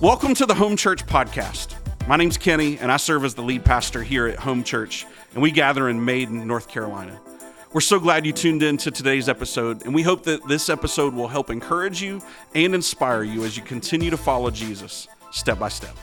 Welcome 0.00 0.34
to 0.34 0.44
the 0.44 0.54
Home 0.54 0.76
Church 0.76 1.06
Podcast. 1.06 1.76
My 2.08 2.16
name's 2.16 2.36
Kenny, 2.36 2.78
and 2.78 2.90
I 2.90 2.96
serve 2.96 3.24
as 3.24 3.34
the 3.34 3.42
lead 3.42 3.64
pastor 3.64 4.02
here 4.02 4.26
at 4.26 4.38
Home 4.40 4.64
Church, 4.64 5.06
and 5.32 5.42
we 5.42 5.52
gather 5.52 5.88
in 5.88 6.04
Maiden, 6.04 6.46
North 6.48 6.68
Carolina. 6.68 7.18
We're 7.72 7.80
so 7.80 8.00
glad 8.00 8.26
you 8.26 8.32
tuned 8.32 8.64
in 8.64 8.76
to 8.78 8.90
today's 8.90 9.28
episode, 9.28 9.84
and 9.84 9.94
we 9.94 10.02
hope 10.02 10.24
that 10.24 10.46
this 10.48 10.68
episode 10.68 11.14
will 11.14 11.28
help 11.28 11.48
encourage 11.48 12.02
you 12.02 12.20
and 12.56 12.74
inspire 12.74 13.22
you 13.22 13.44
as 13.44 13.56
you 13.56 13.62
continue 13.62 14.10
to 14.10 14.16
follow 14.16 14.50
Jesus 14.50 15.06
step 15.30 15.60
by 15.60 15.68
step. 15.68 15.96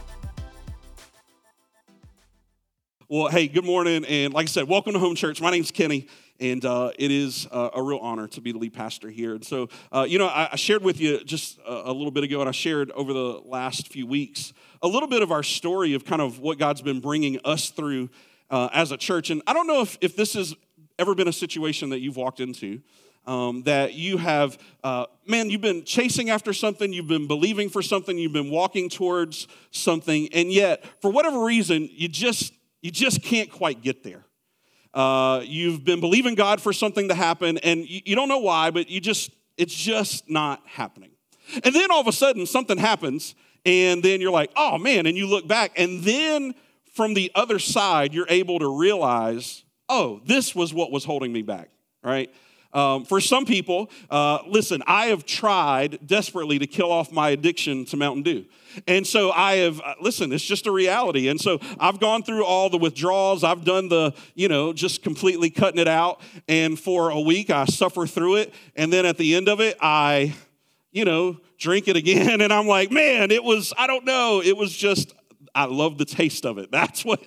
Well, 3.09 3.27
hey, 3.27 3.49
good 3.49 3.65
morning, 3.65 4.05
and 4.05 4.33
like 4.33 4.45
I 4.45 4.47
said, 4.47 4.69
welcome 4.69 4.93
to 4.93 4.99
Home 4.99 5.15
Church. 5.15 5.41
My 5.41 5.51
name's 5.51 5.69
Kenny, 5.69 6.07
and 6.41 6.65
uh, 6.65 6.91
it 6.97 7.11
is 7.11 7.47
uh, 7.51 7.69
a 7.75 7.81
real 7.81 7.99
honor 7.99 8.27
to 8.27 8.41
be 8.41 8.51
the 8.51 8.57
lead 8.57 8.73
pastor 8.73 9.09
here. 9.09 9.35
And 9.35 9.45
so, 9.45 9.69
uh, 9.91 10.05
you 10.09 10.17
know, 10.17 10.25
I, 10.25 10.49
I, 10.51 10.55
shared 10.55 10.83
with 10.83 10.99
you 10.99 11.23
just 11.23 11.59
a, 11.59 11.91
a, 11.91 11.93
little 11.93 12.11
bit 12.11 12.23
ago, 12.23 12.39
and 12.39 12.49
I 12.49 12.51
shared 12.51 12.89
over 12.91 13.13
the 13.13 13.41
last 13.45 13.89
few 13.89 14.07
weeks 14.07 14.51
a 14.81 14.87
little 14.87 15.07
bit 15.07 15.21
of 15.21 15.31
our 15.31 15.43
story 15.43 15.93
of 15.93 16.03
kind 16.03 16.21
of 16.21 16.39
what 16.39 16.57
God's 16.57 16.81
been 16.81 16.99
bringing 16.99 17.39
us 17.45 17.69
through 17.69 18.09
uh, 18.49 18.69
as 18.73 18.91
a 18.91 18.97
church. 18.97 19.29
And 19.29 19.43
I 19.45 19.53
don't 19.53 19.67
know 19.67 19.81
if, 19.81 19.97
if 20.01 20.15
this 20.15 20.33
has 20.33 20.55
ever 20.97 21.13
been 21.13 21.27
a 21.27 21.33
situation 21.33 21.89
that 21.91 21.99
you've 21.99 22.17
walked 22.17 22.39
into. 22.39 22.81
Um, 23.27 23.61
that 23.63 23.93
you 23.93 24.17
have, 24.17 24.57
uh, 24.83 25.05
man, 25.27 25.51
you've 25.51 25.61
been 25.61 25.83
chasing 25.83 26.31
after 26.31 26.53
something, 26.53 26.91
you've 26.91 27.07
been 27.07 27.27
believing 27.27 27.69
for 27.69 27.83
something, 27.83 28.17
you've 28.17 28.33
been 28.33 28.49
walking 28.49 28.89
towards 28.89 29.47
something, 29.69 30.27
and 30.33 30.51
yet, 30.51 30.83
for 31.01 31.11
whatever 31.11 31.43
reason, 31.43 31.87
you 31.91 32.07
just 32.07 32.51
you 32.81 32.89
just 32.89 33.21
can't 33.21 33.51
quite 33.51 33.83
get 33.83 34.03
there. 34.03 34.25
Uh, 34.93 35.41
you've 35.45 35.83
been 35.85 35.99
believing 35.99 36.35
God 36.35 36.61
for 36.61 36.73
something 36.73 37.07
to 37.07 37.15
happen, 37.15 37.57
and 37.59 37.87
you, 37.87 38.01
you 38.05 38.15
don't 38.15 38.27
know 38.27 38.39
why, 38.39 38.71
but 38.71 38.89
you 38.89 38.99
just, 38.99 39.31
it's 39.57 39.73
just 39.73 40.29
not 40.29 40.61
happening. 40.65 41.11
And 41.63 41.73
then 41.73 41.91
all 41.91 42.01
of 42.01 42.07
a 42.07 42.11
sudden, 42.11 42.45
something 42.45 42.77
happens, 42.77 43.35
and 43.65 44.03
then 44.03 44.21
you're 44.21 44.31
like, 44.31 44.51
oh 44.55 44.77
man, 44.77 45.05
and 45.05 45.17
you 45.17 45.27
look 45.27 45.47
back, 45.47 45.71
and 45.77 46.01
then 46.03 46.55
from 46.93 47.13
the 47.13 47.31
other 47.35 47.59
side, 47.59 48.13
you're 48.13 48.27
able 48.29 48.59
to 48.59 48.77
realize, 48.77 49.63
oh, 49.87 50.21
this 50.25 50.53
was 50.53 50.73
what 50.73 50.91
was 50.91 51.05
holding 51.05 51.31
me 51.31 51.41
back, 51.41 51.69
right? 52.03 52.33
Um, 52.73 53.05
for 53.05 53.19
some 53.19 53.45
people, 53.45 53.89
uh, 54.09 54.39
listen, 54.47 54.81
I 54.87 55.07
have 55.07 55.25
tried 55.25 56.05
desperately 56.05 56.59
to 56.59 56.67
kill 56.67 56.91
off 56.91 57.11
my 57.11 57.29
addiction 57.31 57.85
to 57.85 57.97
Mountain 57.97 58.23
Dew. 58.23 58.45
And 58.87 59.05
so 59.05 59.31
I 59.31 59.57
have, 59.57 59.81
uh, 59.81 59.95
listen, 59.99 60.31
it's 60.31 60.45
just 60.45 60.65
a 60.67 60.71
reality. 60.71 61.27
And 61.27 61.39
so 61.39 61.59
I've 61.79 61.99
gone 61.99 62.23
through 62.23 62.45
all 62.45 62.69
the 62.69 62.77
withdrawals. 62.77 63.43
I've 63.43 63.65
done 63.65 63.89
the, 63.89 64.13
you 64.33 64.47
know, 64.47 64.71
just 64.71 65.03
completely 65.03 65.49
cutting 65.49 65.79
it 65.79 65.87
out. 65.87 66.21
And 66.47 66.79
for 66.79 67.09
a 67.09 67.19
week, 67.19 67.49
I 67.49 67.65
suffer 67.65 68.07
through 68.07 68.37
it. 68.37 68.53
And 68.75 68.91
then 68.91 69.05
at 69.05 69.17
the 69.17 69.35
end 69.35 69.49
of 69.49 69.59
it, 69.59 69.77
I, 69.81 70.33
you 70.91 71.03
know, 71.03 71.37
drink 71.57 71.87
it 71.87 71.95
again. 71.95 72.41
And 72.41 72.51
I'm 72.51 72.67
like, 72.67 72.91
man, 72.91 73.31
it 73.31 73.43
was, 73.43 73.73
I 73.77 73.87
don't 73.87 74.05
know, 74.05 74.41
it 74.41 74.55
was 74.55 74.75
just, 74.75 75.13
I 75.53 75.65
love 75.65 75.97
the 75.97 76.05
taste 76.05 76.45
of 76.45 76.57
it. 76.57 76.71
That's 76.71 77.03
what 77.03 77.21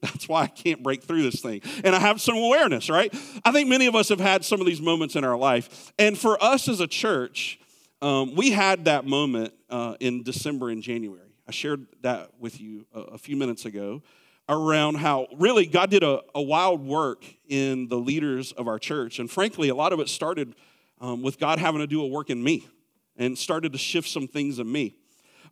that's 0.00 0.28
why 0.28 0.42
I 0.42 0.46
can't 0.48 0.82
break 0.82 1.02
through 1.02 1.22
this 1.22 1.40
thing. 1.40 1.62
And 1.82 1.94
I 1.94 1.98
have 1.98 2.20
some 2.20 2.36
awareness, 2.36 2.90
right? 2.90 3.12
I 3.42 3.52
think 3.52 3.70
many 3.70 3.86
of 3.86 3.94
us 3.94 4.10
have 4.10 4.20
had 4.20 4.44
some 4.44 4.60
of 4.60 4.66
these 4.66 4.80
moments 4.80 5.16
in 5.16 5.24
our 5.24 5.36
life. 5.36 5.92
And 5.98 6.18
for 6.18 6.42
us 6.44 6.68
as 6.68 6.80
a 6.80 6.86
church, 6.86 7.58
um, 8.02 8.34
we 8.34 8.50
had 8.50 8.84
that 8.84 9.06
moment 9.06 9.54
uh, 9.70 9.94
in 10.00 10.22
December 10.22 10.68
and 10.68 10.82
January. 10.82 11.32
I 11.48 11.52
shared 11.52 11.86
that 12.02 12.32
with 12.38 12.60
you 12.60 12.84
a, 12.94 13.00
a, 13.00 13.18
few 13.18 13.34
minutes 13.34 13.64
ago 13.64 14.02
around 14.46 14.96
how 14.96 15.26
really 15.38 15.64
God 15.64 15.88
did 15.90 16.02
a, 16.02 16.20
a, 16.34 16.42
wild 16.42 16.84
work 16.86 17.24
in 17.48 17.88
the 17.88 17.96
leaders 17.96 18.52
of 18.52 18.68
our 18.68 18.78
church. 18.78 19.18
And 19.18 19.30
frankly, 19.30 19.70
a 19.70 19.74
lot 19.74 19.94
of 19.94 20.00
it 20.00 20.10
started 20.10 20.54
um, 21.00 21.22
with 21.22 21.38
God 21.38 21.58
having 21.58 21.80
to 21.80 21.86
do 21.86 22.02
a 22.02 22.06
work 22.06 22.28
in 22.28 22.42
me 22.42 22.66
and 23.16 23.38
started 23.38 23.72
to 23.72 23.78
shift 23.78 24.08
some 24.08 24.28
things 24.28 24.58
in 24.58 24.70
me 24.70 24.96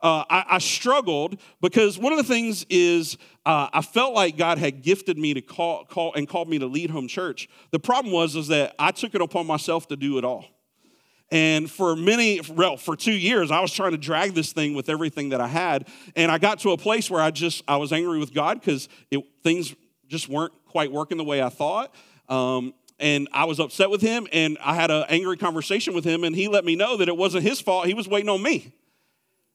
uh, 0.03 0.25
I, 0.29 0.45
I, 0.51 0.59
struggled 0.59 1.39
because 1.61 1.97
one 1.97 2.13
of 2.13 2.19
the 2.19 2.25
things 2.25 2.67
is 2.69 3.17
uh, 3.47 3.69
I 3.73 3.83
felt 3.83 4.15
like 4.15 4.37
God 4.37 4.59
had 4.59 4.83
gifted 4.83 5.17
me 5.17 5.33
to 5.35 5.41
call, 5.41 5.85
call 5.85 6.13
and 6.15 6.29
called 6.29 6.49
me 6.49 6.59
to 6.59 6.67
lead 6.67 6.91
home 6.91 7.07
church. 7.07 7.49
The 7.71 7.79
problem 7.79 8.13
was 8.13 8.35
is 8.35 8.49
that 8.49 8.75
I 8.81 8.91
took 8.91 9.15
it 9.15 9.21
upon 9.21 9.47
myself 9.47 9.87
to 9.89 9.97
do 9.97 10.19
it 10.19 10.25
all. 10.25 10.45
And 11.31 11.71
for 11.71 11.97
many, 11.97 12.41
well, 12.53 12.77
for 12.77 12.97
two 12.97 13.13
years, 13.13 13.51
I 13.51 13.61
was 13.61 13.73
trying 13.73 13.93
to 13.93 13.99
drag 13.99 14.35
this 14.35 14.53
thing 14.53 14.75
with 14.75 14.89
everything 14.89 15.31
that 15.31 15.41
I 15.41 15.47
had. 15.47 15.89
And 16.15 16.31
I 16.31 16.39
got 16.39 16.59
to 16.61 16.73
a 16.73 16.77
place 16.77 17.11
where 17.11 17.23
I 17.23 17.31
just, 17.31 17.63
I 17.67 17.77
was 17.77 17.93
angry 17.93 18.19
with 18.19 18.35
God 18.35 18.61
because 18.61 18.89
things 19.43 19.75
just 20.09 20.29
weren't 20.29 20.53
quite 20.67 20.93
working 20.93 21.17
the 21.17 21.25
way 21.25 21.41
I 21.41 21.49
thought. 21.49 21.95
Um, 22.29 22.75
and 22.99 23.29
I 23.33 23.45
was 23.45 23.61
upset 23.61 23.89
with 23.89 24.01
him, 24.01 24.29
and 24.33 24.59
I 24.61 24.75
had 24.75 24.91
an 24.91 25.05
angry 25.09 25.37
conversation 25.37 25.95
with 25.95 26.05
him, 26.05 26.23
and 26.23 26.37
he 26.37 26.49
let 26.49 26.65
me 26.65 26.77
know 26.77 26.99
that 26.99 27.09
it 27.09 27.17
wasn't 27.17 27.45
his 27.45 27.61
fault. 27.61 27.87
He 27.87 27.95
was 27.95 28.07
waiting 28.07 28.29
on 28.29 28.43
me. 28.43 28.73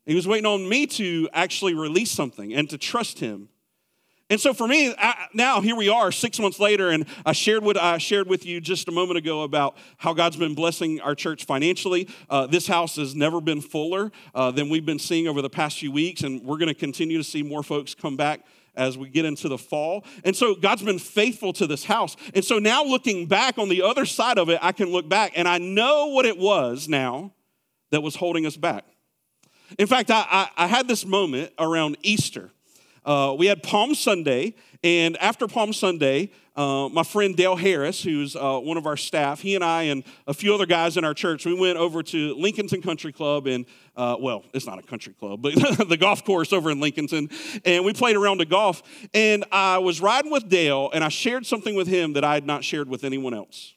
He 0.07 0.15
was 0.15 0.25
waiting 0.25 0.45
on 0.45 0.67
me 0.67 0.87
to 0.87 1.29
actually 1.33 1.73
release 1.73 2.11
something 2.11 2.53
and 2.53 2.69
to 2.69 2.77
trust 2.77 3.19
him. 3.19 3.49
And 4.29 4.39
so 4.39 4.53
for 4.53 4.67
me, 4.67 4.93
I, 4.97 5.27
now 5.33 5.61
here 5.61 5.75
we 5.75 5.89
are, 5.89 6.11
six 6.11 6.39
months 6.39 6.59
later, 6.59 6.89
and 6.89 7.05
I 7.25 7.33
shared 7.33 7.63
what 7.63 7.77
I 7.77 7.97
shared 7.97 8.27
with 8.27 8.45
you 8.45 8.59
just 8.59 8.87
a 8.87 8.91
moment 8.91 9.17
ago 9.17 9.43
about 9.43 9.77
how 9.97 10.13
God's 10.13 10.37
been 10.37 10.55
blessing 10.55 10.99
our 11.01 11.13
church 11.13 11.45
financially. 11.45 12.07
Uh, 12.29 12.47
this 12.47 12.67
house 12.67 12.95
has 12.95 13.15
never 13.15 13.39
been 13.41 13.61
fuller 13.61 14.11
uh, 14.33 14.51
than 14.51 14.69
we've 14.69 14.85
been 14.85 14.99
seeing 14.99 15.27
over 15.27 15.41
the 15.41 15.49
past 15.49 15.79
few 15.79 15.91
weeks, 15.91 16.23
and 16.23 16.41
we're 16.41 16.57
going 16.57 16.67
to 16.67 16.73
continue 16.73 17.17
to 17.17 17.23
see 17.23 17.43
more 17.43 17.63
folks 17.63 17.93
come 17.93 18.17
back 18.17 18.45
as 18.75 18.97
we 18.97 19.09
get 19.09 19.25
into 19.25 19.49
the 19.49 19.57
fall. 19.57 20.05
And 20.23 20.35
so 20.35 20.55
God's 20.55 20.83
been 20.83 20.99
faithful 20.99 21.51
to 21.53 21.67
this 21.67 21.83
house. 21.83 22.15
And 22.33 22.45
so 22.45 22.59
now 22.59 22.83
looking 22.83 23.25
back 23.25 23.57
on 23.57 23.69
the 23.69 23.81
other 23.81 24.05
side 24.05 24.37
of 24.37 24.49
it, 24.49 24.59
I 24.61 24.71
can 24.71 24.89
look 24.89 25.09
back 25.09 25.33
and 25.35 25.47
I 25.47 25.57
know 25.57 26.07
what 26.07 26.25
it 26.25 26.37
was 26.37 26.87
now 26.87 27.33
that 27.91 28.01
was 28.01 28.15
holding 28.15 28.45
us 28.45 28.55
back. 28.55 28.85
In 29.77 29.87
fact, 29.87 30.11
I, 30.11 30.25
I, 30.29 30.65
I 30.65 30.67
had 30.67 30.87
this 30.87 31.05
moment 31.05 31.51
around 31.59 31.97
Easter. 32.01 32.51
Uh, 33.05 33.33
we 33.37 33.45
had 33.47 33.63
Palm 33.63 33.95
Sunday, 33.95 34.53
and 34.83 35.15
after 35.17 35.47
Palm 35.47 35.71
Sunday, 35.71 36.29
uh, 36.57 36.89
my 36.89 37.03
friend 37.03 37.37
Dale 37.37 37.55
Harris, 37.55 38.03
who's 38.03 38.35
uh, 38.35 38.59
one 38.59 38.75
of 38.75 38.85
our 38.85 38.97
staff, 38.97 39.39
he 39.39 39.55
and 39.55 39.63
I 39.63 39.83
and 39.83 40.03
a 40.25 40.33
few 40.33 40.53
other 40.53 40.65
guys 40.65 40.97
in 40.97 41.05
our 41.05 41.13
church, 41.13 41.45
we 41.45 41.57
went 41.57 41.77
over 41.77 42.03
to 42.03 42.35
Lincolnton 42.35 42.83
Country 42.83 43.13
Club, 43.13 43.47
and 43.47 43.65
uh, 43.95 44.17
well, 44.19 44.43
it's 44.53 44.65
not 44.65 44.77
a 44.77 44.81
country 44.81 45.13
club, 45.13 45.41
but 45.41 45.53
the 45.87 45.97
golf 45.97 46.25
course 46.25 46.51
over 46.51 46.69
in 46.69 46.79
Lincolnton, 46.79 47.31
and 47.63 47.85
we 47.85 47.93
played 47.93 48.17
around 48.17 48.39
the 48.39 48.45
golf. 48.45 48.83
And 49.13 49.45
I 49.53 49.77
was 49.77 50.01
riding 50.01 50.31
with 50.31 50.49
Dale, 50.49 50.89
and 50.93 51.03
I 51.03 51.09
shared 51.09 51.45
something 51.45 51.75
with 51.75 51.87
him 51.87 52.13
that 52.13 52.25
I 52.25 52.33
had 52.33 52.45
not 52.45 52.63
shared 52.63 52.89
with 52.89 53.03
anyone 53.05 53.33
else. 53.33 53.73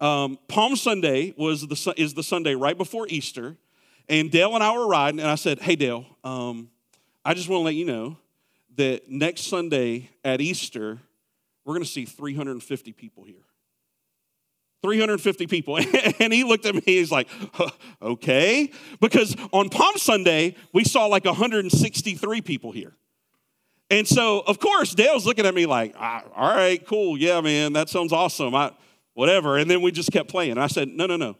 Um, 0.00 0.38
Palm 0.48 0.74
Sunday 0.74 1.34
was 1.36 1.66
the, 1.66 1.94
is 1.96 2.14
the 2.14 2.22
Sunday 2.22 2.54
right 2.54 2.76
before 2.76 3.06
Easter, 3.08 3.58
and 4.08 4.30
Dale 4.30 4.54
and 4.54 4.62
I 4.62 4.76
were 4.76 4.86
riding, 4.86 5.20
and 5.20 5.28
I 5.28 5.34
said, 5.36 5.60
Hey, 5.60 5.76
Dale, 5.76 6.04
um, 6.22 6.70
I 7.24 7.34
just 7.34 7.48
want 7.48 7.60
to 7.60 7.64
let 7.64 7.74
you 7.74 7.84
know 7.84 8.18
that 8.76 9.08
next 9.08 9.42
Sunday 9.42 10.10
at 10.24 10.40
Easter, 10.40 10.98
we're 11.64 11.74
going 11.74 11.84
to 11.84 11.90
see 11.90 12.04
350 12.04 12.92
people 12.92 13.24
here. 13.24 13.44
350 14.82 15.46
people. 15.46 15.78
and 16.18 16.32
he 16.32 16.44
looked 16.44 16.66
at 16.66 16.74
me, 16.74 16.82
he's 16.84 17.10
like, 17.10 17.28
okay. 18.02 18.70
Because 19.00 19.34
on 19.50 19.70
Palm 19.70 19.96
Sunday, 19.96 20.56
we 20.74 20.84
saw 20.84 21.06
like 21.06 21.24
163 21.24 22.42
people 22.42 22.70
here. 22.70 22.94
And 23.90 24.06
so, 24.06 24.40
of 24.40 24.58
course, 24.58 24.94
Dale's 24.94 25.24
looking 25.24 25.46
at 25.46 25.54
me 25.54 25.64
like, 25.66 25.94
ah, 25.98 26.24
all 26.36 26.54
right, 26.54 26.84
cool. 26.86 27.16
Yeah, 27.16 27.40
man, 27.40 27.72
that 27.74 27.88
sounds 27.88 28.12
awesome. 28.12 28.54
I, 28.54 28.72
whatever. 29.14 29.56
And 29.56 29.70
then 29.70 29.80
we 29.80 29.90
just 29.90 30.12
kept 30.12 30.28
playing. 30.28 30.58
I 30.58 30.66
said, 30.66 30.88
no, 30.88 31.06
no, 31.06 31.16
no. 31.16 31.36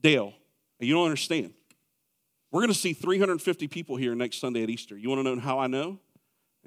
Dale, 0.00 0.32
you 0.80 0.94
don't 0.94 1.04
understand. 1.04 1.52
We're 2.50 2.60
going 2.60 2.72
to 2.72 2.78
see 2.78 2.92
350 2.92 3.68
people 3.68 3.96
here 3.96 4.14
next 4.14 4.38
Sunday 4.40 4.62
at 4.62 4.70
Easter. 4.70 4.96
You 4.96 5.08
want 5.08 5.24
to 5.24 5.34
know 5.34 5.40
how 5.40 5.58
I 5.58 5.66
know? 5.66 5.88
And 5.88 5.98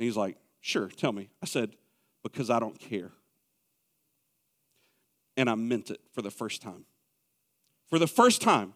he's 0.05 0.17
like, 0.17 0.37
Sure, 0.59 0.87
tell 0.87 1.11
me. 1.11 1.29
I 1.41 1.47
said, 1.47 1.71
Because 2.23 2.49
I 2.49 2.59
don't 2.59 2.79
care. 2.79 3.11
And 5.37 5.49
I 5.49 5.55
meant 5.55 5.89
it 5.89 5.99
for 6.13 6.21
the 6.21 6.29
first 6.29 6.61
time. 6.61 6.85
For 7.89 7.97
the 7.97 8.07
first 8.07 8.41
time, 8.41 8.73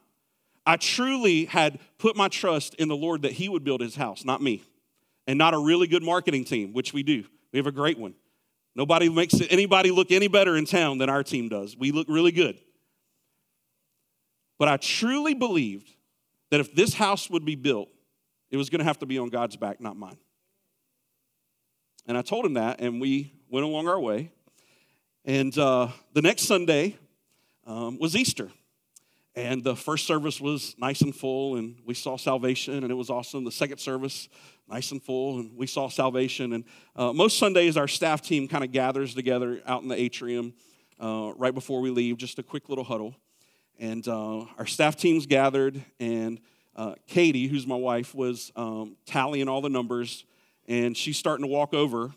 I 0.65 0.77
truly 0.77 1.45
had 1.45 1.79
put 1.99 2.15
my 2.15 2.27
trust 2.27 2.73
in 2.75 2.87
the 2.87 2.95
Lord 2.95 3.21
that 3.21 3.33
He 3.33 3.49
would 3.49 3.63
build 3.63 3.81
His 3.81 3.95
house, 3.95 4.25
not 4.25 4.41
me, 4.41 4.63
and 5.27 5.37
not 5.37 5.53
a 5.53 5.59
really 5.59 5.87
good 5.87 6.03
marketing 6.03 6.43
team, 6.43 6.73
which 6.73 6.91
we 6.91 7.03
do. 7.03 7.23
We 7.51 7.59
have 7.59 7.67
a 7.67 7.71
great 7.71 7.99
one. 7.99 8.15
Nobody 8.75 9.09
makes 9.09 9.35
anybody 9.49 9.91
look 9.91 10.11
any 10.11 10.27
better 10.27 10.57
in 10.57 10.65
town 10.65 10.97
than 10.97 11.09
our 11.09 11.23
team 11.23 11.49
does. 11.49 11.77
We 11.77 11.91
look 11.91 12.07
really 12.09 12.31
good. 12.31 12.57
But 14.57 14.67
I 14.67 14.77
truly 14.77 15.33
believed 15.33 15.91
that 16.51 16.59
if 16.59 16.73
this 16.75 16.93
house 16.93 17.29
would 17.29 17.45
be 17.45 17.55
built, 17.55 17.89
it 18.51 18.57
was 18.57 18.69
going 18.69 18.79
to 18.79 18.85
have 18.85 18.99
to 18.99 19.05
be 19.05 19.17
on 19.17 19.29
God's 19.29 19.57
back, 19.57 19.81
not 19.81 19.97
mine. 19.97 20.17
And 22.07 22.17
I 22.17 22.21
told 22.21 22.45
him 22.45 22.53
that, 22.53 22.81
and 22.81 23.01
we 23.01 23.33
went 23.49 23.65
along 23.65 23.87
our 23.87 23.99
way. 23.99 24.31
And 25.25 25.57
uh, 25.57 25.89
the 26.13 26.21
next 26.21 26.43
Sunday 26.43 26.97
um, 27.65 27.97
was 27.99 28.15
Easter. 28.15 28.51
And 29.37 29.63
the 29.63 29.75
first 29.75 30.07
service 30.07 30.39
was 30.39 30.75
nice 30.77 31.01
and 31.01 31.13
full, 31.13 31.57
and 31.57 31.77
we 31.85 31.93
saw 31.93 32.15
salvation, 32.15 32.75
and 32.75 32.91
it 32.91 32.95
was 32.95 33.09
awesome. 33.09 33.43
The 33.43 33.51
second 33.51 33.79
service, 33.79 34.29
nice 34.69 34.91
and 34.91 35.03
full, 35.03 35.39
and 35.39 35.57
we 35.57 35.67
saw 35.67 35.89
salvation. 35.89 36.53
And 36.53 36.63
uh, 36.95 37.11
most 37.11 37.37
Sundays, 37.37 37.75
our 37.75 37.87
staff 37.87 38.21
team 38.21 38.47
kind 38.47 38.63
of 38.63 38.71
gathers 38.71 39.13
together 39.13 39.61
out 39.65 39.81
in 39.81 39.89
the 39.89 39.99
atrium 39.99 40.53
uh, 41.01 41.33
right 41.35 41.53
before 41.53 41.81
we 41.81 41.89
leave, 41.89 42.17
just 42.17 42.39
a 42.39 42.43
quick 42.43 42.69
little 42.69 42.85
huddle. 42.85 43.15
And 43.79 44.07
uh, 44.07 44.45
our 44.57 44.65
staff 44.65 44.95
teams 44.95 45.25
gathered, 45.25 45.83
and 45.99 46.39
uh, 46.75 46.95
Katie, 47.07 47.47
who's 47.47 47.67
my 47.67 47.75
wife, 47.75 48.15
was 48.15 48.51
um, 48.55 48.95
tallying 49.05 49.49
all 49.49 49.61
the 49.61 49.69
numbers, 49.69 50.25
and 50.67 50.95
she's 50.95 51.17
starting 51.17 51.45
to 51.45 51.51
walk 51.51 51.73
over, 51.73 52.13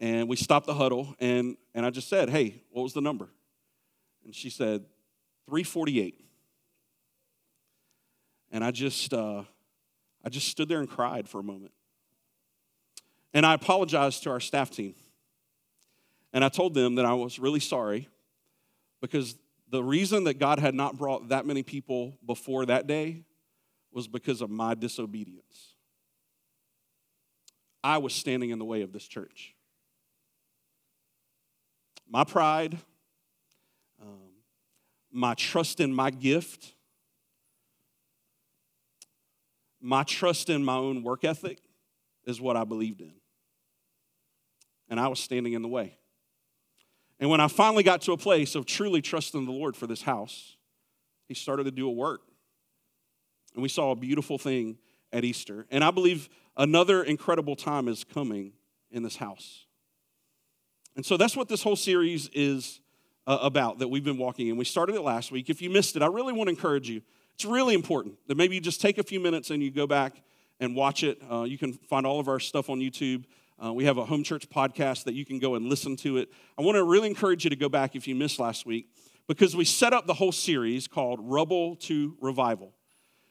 and 0.00 0.28
we 0.28 0.36
stopped 0.36 0.66
the 0.66 0.74
huddle, 0.74 1.14
and, 1.18 1.56
and 1.74 1.86
I 1.86 1.90
just 1.90 2.08
said, 2.08 2.28
Hey, 2.28 2.62
what 2.70 2.82
was 2.82 2.92
the 2.92 3.00
number? 3.00 3.28
And 4.24 4.34
she 4.34 4.50
said, 4.50 4.84
348. 5.46 6.18
And 8.50 8.62
I 8.62 8.70
just, 8.70 9.14
uh, 9.14 9.42
I 10.24 10.28
just 10.28 10.48
stood 10.48 10.68
there 10.68 10.80
and 10.80 10.88
cried 10.88 11.28
for 11.28 11.40
a 11.40 11.42
moment. 11.42 11.72
And 13.34 13.46
I 13.46 13.54
apologized 13.54 14.22
to 14.24 14.30
our 14.30 14.40
staff 14.40 14.70
team. 14.70 14.94
And 16.32 16.44
I 16.44 16.48
told 16.48 16.74
them 16.74 16.96
that 16.96 17.04
I 17.04 17.14
was 17.14 17.38
really 17.38 17.60
sorry 17.60 18.08
because 19.00 19.36
the 19.72 19.82
reason 19.82 20.24
that 20.24 20.38
God 20.38 20.58
had 20.58 20.74
not 20.74 20.98
brought 20.98 21.30
that 21.30 21.46
many 21.46 21.62
people 21.62 22.18
before 22.26 22.66
that 22.66 22.86
day 22.86 23.24
was 23.90 24.06
because 24.06 24.42
of 24.42 24.50
my 24.50 24.74
disobedience. 24.74 25.74
I 27.82 27.96
was 27.96 28.12
standing 28.12 28.50
in 28.50 28.58
the 28.58 28.66
way 28.66 28.82
of 28.82 28.92
this 28.92 29.08
church. 29.08 29.54
My 32.06 32.22
pride, 32.22 32.78
um, 34.00 34.32
my 35.10 35.32
trust 35.34 35.80
in 35.80 35.94
my 35.94 36.10
gift, 36.10 36.74
my 39.80 40.02
trust 40.02 40.50
in 40.50 40.62
my 40.62 40.76
own 40.76 41.02
work 41.02 41.24
ethic 41.24 41.58
is 42.26 42.42
what 42.42 42.58
I 42.58 42.64
believed 42.64 43.00
in. 43.00 43.14
And 44.90 45.00
I 45.00 45.08
was 45.08 45.18
standing 45.18 45.54
in 45.54 45.62
the 45.62 45.68
way. 45.68 45.96
And 47.22 47.30
when 47.30 47.40
I 47.40 47.46
finally 47.46 47.84
got 47.84 48.00
to 48.02 48.12
a 48.12 48.16
place 48.16 48.56
of 48.56 48.66
truly 48.66 49.00
trusting 49.00 49.44
the 49.44 49.52
Lord 49.52 49.76
for 49.76 49.86
this 49.86 50.02
house, 50.02 50.56
He 51.28 51.34
started 51.34 51.62
to 51.64 51.70
do 51.70 51.86
a 51.86 51.90
work. 51.92 52.22
And 53.54 53.62
we 53.62 53.68
saw 53.68 53.92
a 53.92 53.94
beautiful 53.94 54.38
thing 54.38 54.76
at 55.12 55.24
Easter. 55.24 55.64
And 55.70 55.84
I 55.84 55.92
believe 55.92 56.28
another 56.56 57.00
incredible 57.04 57.54
time 57.54 57.86
is 57.86 58.02
coming 58.02 58.54
in 58.90 59.04
this 59.04 59.14
house. 59.14 59.66
And 60.96 61.06
so 61.06 61.16
that's 61.16 61.36
what 61.36 61.48
this 61.48 61.62
whole 61.62 61.76
series 61.76 62.28
is 62.34 62.80
uh, 63.28 63.38
about 63.40 63.78
that 63.78 63.86
we've 63.86 64.02
been 64.02 64.18
walking 64.18 64.48
in. 64.48 64.56
We 64.56 64.64
started 64.64 64.96
it 64.96 65.02
last 65.02 65.30
week. 65.30 65.48
If 65.48 65.62
you 65.62 65.70
missed 65.70 65.94
it, 65.94 66.02
I 66.02 66.08
really 66.08 66.32
want 66.32 66.48
to 66.48 66.50
encourage 66.50 66.90
you. 66.90 67.02
It's 67.34 67.44
really 67.44 67.74
important 67.76 68.16
that 68.26 68.36
maybe 68.36 68.56
you 68.56 68.60
just 68.60 68.80
take 68.80 68.98
a 68.98 69.04
few 69.04 69.20
minutes 69.20 69.50
and 69.50 69.62
you 69.62 69.70
go 69.70 69.86
back 69.86 70.20
and 70.58 70.74
watch 70.74 71.04
it. 71.04 71.22
Uh, 71.30 71.44
you 71.44 71.56
can 71.56 71.74
find 71.74 72.04
all 72.04 72.18
of 72.18 72.26
our 72.26 72.40
stuff 72.40 72.68
on 72.68 72.80
YouTube. 72.80 73.26
Uh, 73.64 73.72
we 73.72 73.84
have 73.84 73.96
a 73.96 74.04
home 74.04 74.24
church 74.24 74.50
podcast 74.50 75.04
that 75.04 75.14
you 75.14 75.24
can 75.24 75.38
go 75.38 75.54
and 75.54 75.66
listen 75.66 75.94
to 75.94 76.16
it. 76.16 76.28
I 76.58 76.62
want 76.62 76.76
to 76.76 76.82
really 76.82 77.08
encourage 77.08 77.44
you 77.44 77.50
to 77.50 77.56
go 77.56 77.68
back 77.68 77.94
if 77.94 78.08
you 78.08 78.14
missed 78.16 78.40
last 78.40 78.66
week 78.66 78.88
because 79.28 79.54
we 79.54 79.64
set 79.64 79.92
up 79.92 80.06
the 80.06 80.14
whole 80.14 80.32
series 80.32 80.88
called 80.88 81.20
Rubble 81.22 81.76
to 81.76 82.16
Revival. 82.20 82.72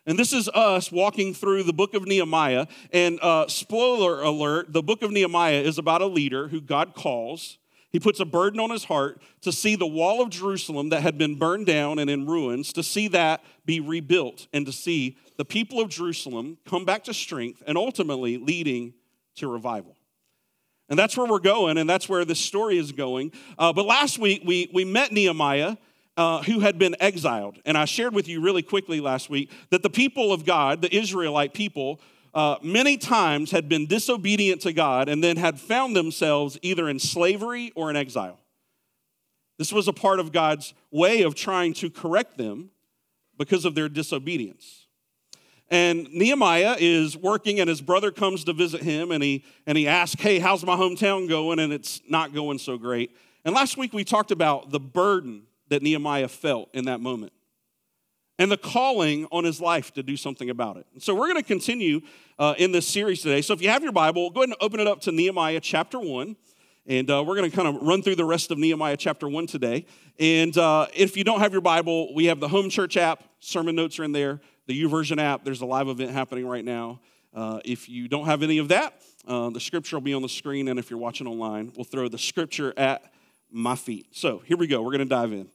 And 0.06 0.18
this 0.18 0.32
is 0.32 0.48
us 0.50 0.90
walking 0.90 1.34
through 1.34 1.64
the 1.64 1.74
book 1.74 1.94
of 1.94 2.08
Nehemiah. 2.08 2.68
And 2.94 3.20
uh, 3.22 3.48
spoiler 3.50 4.22
alert, 4.22 4.72
the 4.72 4.82
book 4.82 5.02
of 5.02 5.12
Nehemiah 5.12 5.60
is 5.60 5.78
about 5.78 6.02
a 6.02 6.06
leader 6.06 6.48
who 6.48 6.62
God 6.62 6.96
calls. 6.96 7.58
He 7.90 8.00
puts 8.00 8.22
a 8.22 8.26
burden 8.26 8.62
on 8.62 8.70
his 8.70 8.86
heart 8.86 9.22
to 9.42 9.52
see 9.52 9.76
the 9.76 9.86
wall 9.86 10.22
of 10.22 10.30
Jerusalem 10.30 10.90
that 10.90 11.02
had 11.02 11.18
been 11.18 11.36
burned 11.36 11.66
down 11.66 12.00
and 12.00 12.10
in 12.10 12.26
ruins, 12.26 12.72
to 12.74 12.84
see 12.84 13.10
that 13.10 13.44
be 13.66 13.82
rebuilt, 13.82 14.48
and 14.54 14.66
to 14.66 14.72
see 14.72 15.18
the 15.36 15.44
people 15.44 15.82
of 15.82 15.90
Jerusalem 15.90 16.58
come 16.66 16.86
back 16.86 17.04
to 17.04 17.14
strength 17.14 17.62
and 17.68 17.78
ultimately 17.78 18.38
leading 18.38 18.94
to 19.36 19.50
revival. 19.50 19.98
And 20.92 21.00
that's 21.00 21.16
where 21.16 21.26
we're 21.26 21.40
going, 21.40 21.78
and 21.78 21.90
that's 21.90 22.10
where 22.10 22.26
this 22.26 22.40
story 22.40 22.78
is 22.78 22.92
going. 22.92 23.32
Uh, 23.58 23.72
but 23.72 23.86
last 23.86 24.20
week, 24.20 24.44
we, 24.46 24.70
we 24.74 24.86
met 24.86 25.12
Nehemiah. 25.12 25.78
Uh, 26.18 26.44
who 26.44 26.60
had 26.60 26.78
been 26.78 26.94
exiled. 27.00 27.58
And 27.66 27.78
I 27.78 27.86
shared 27.86 28.14
with 28.14 28.28
you 28.28 28.42
really 28.42 28.62
quickly 28.62 29.00
last 29.00 29.30
week 29.30 29.50
that 29.70 29.82
the 29.82 29.90
people 29.90 30.34
of 30.34 30.46
God, 30.46 30.82
the 30.82 30.94
Israelite 30.94 31.54
people, 31.54 32.02
uh, 32.34 32.58
many 32.62 32.98
times 32.98 33.52
had 33.52 33.70
been 33.70 33.88
disobedient 33.88 34.62
to 34.64 34.74
God 34.74 35.08
and 35.08 35.24
then 35.24 35.38
had 35.38 35.58
found 35.58 35.96
themselves 35.96 36.60
either 36.62 36.90
in 36.90 37.00
slavery 37.00 37.72
or 37.76 37.90
in 37.90 37.96
exile. 37.96 38.40
This 39.58 39.72
was 39.72 39.88
a 39.88 39.94
part 39.94 40.20
of 40.20 40.34
God's 40.34 40.74
way 40.92 41.22
of 41.22 41.34
trying 41.34 41.74
to 41.76 41.90
correct 41.90 42.38
them 42.38 42.72
because 43.38 43.64
of 43.64 43.74
their 43.74 43.88
disobedience. 43.88 44.81
And 45.72 46.12
Nehemiah 46.12 46.76
is 46.78 47.16
working, 47.16 47.62
and 47.62 47.70
his 47.70 47.82
brother 47.82 48.12
comes 48.12 48.44
to 48.44 48.54
visit 48.54 48.84
him, 48.84 49.10
and 49.10 49.24
he, 49.24 49.46
and 49.66 49.78
he 49.78 49.88
asks, 49.88 50.22
Hey, 50.22 50.38
how's 50.38 50.66
my 50.66 50.76
hometown 50.76 51.30
going? 51.30 51.60
And 51.60 51.72
it's 51.72 52.02
not 52.10 52.34
going 52.34 52.60
so 52.60 52.78
great. 52.78 53.16
And 53.46 53.56
last 53.56 53.78
week 53.78 53.94
we 53.94 54.04
talked 54.04 54.32
about 54.32 54.72
the 54.72 54.82
burden 54.82 55.44
that 55.70 55.82
Nehemiah 55.82 56.28
felt 56.28 56.70
in 56.74 56.86
that 56.86 57.00
moment 57.00 57.32
and 58.38 58.52
the 58.52 58.58
calling 58.58 59.28
on 59.32 59.46
his 59.46 59.62
life 59.62 59.94
to 59.94 60.04
do 60.04 60.18
something 60.18 60.50
about 60.50 60.76
it. 60.76 60.86
so 60.98 61.16
we're 61.16 61.28
going 61.28 61.42
to 61.42 61.48
continue 61.48 62.02
uh, 62.38 62.54
in 62.58 62.72
this 62.72 62.88
series 62.88 63.22
today. 63.22 63.42
So 63.42 63.54
if 63.54 63.62
you 63.62 63.70
have 63.70 63.82
your 63.82 63.92
Bible, 63.94 64.30
go 64.30 64.42
ahead 64.42 64.50
and 64.50 64.58
open 64.60 64.80
it 64.80 64.88
up 64.88 65.00
to 65.02 65.12
Nehemiah 65.12 65.62
chapter 65.62 66.00
1. 66.00 66.36
And 66.88 67.10
uh, 67.10 67.24
we're 67.26 67.36
going 67.36 67.50
to 67.50 67.56
kind 67.56 67.68
of 67.68 67.82
run 67.84 68.02
through 68.02 68.16
the 68.16 68.26
rest 68.26 68.50
of 68.52 68.58
Nehemiah 68.58 68.98
chapter 68.98 69.30
1 69.30 69.48
today. 69.48 69.86
And 70.20 70.58
uh, 70.58 70.88
if 70.94 71.16
you 71.16 71.24
don't 71.24 71.40
have 71.40 71.52
your 71.52 71.62
Bible, 71.62 72.14
we 72.16 72.26
have 72.26 72.40
the 72.40 72.48
Home 72.48 72.70
Church 72.70 72.98
app. 72.98 73.24
Sermon 73.40 73.76
notes 73.76 74.00
are 74.00 74.04
in 74.04 74.12
there 74.12 74.42
the 74.68 74.84
YouVersion 74.84 75.22
app. 75.22 75.44
There's 75.44 75.62
a 75.62 75.66
live 75.66 75.88
event 75.88 76.12
happening 76.12 76.48
right 76.48 76.64
now. 76.64 77.00
Uh, 77.34 77.60
if 77.64 77.88
you 77.88 78.08
don't 78.08 78.26
have 78.26 78.44
any 78.44 78.58
of 78.58 78.68
that, 78.70 79.02
uh, 79.28 79.50
the 79.50 79.60
scripture 79.60 79.96
will 79.96 80.02
be 80.02 80.14
on 80.14 80.22
the 80.22 80.30
screen, 80.30 80.68
and 80.68 80.78
if 80.78 80.90
you're 80.90 81.00
watching 81.00 81.28
online, 81.28 81.72
we'll 81.76 81.86
throw 81.86 82.08
the 82.08 82.18
scripture 82.18 82.74
at 82.76 83.14
my 83.52 83.76
feet. 83.76 84.08
So 84.12 84.40
here 84.46 84.58
we 84.58 84.68
go. 84.68 84.82
We're 84.82 84.92
going 84.92 85.00
to 85.00 85.06
dive 85.06 85.32
in. 85.32 85.48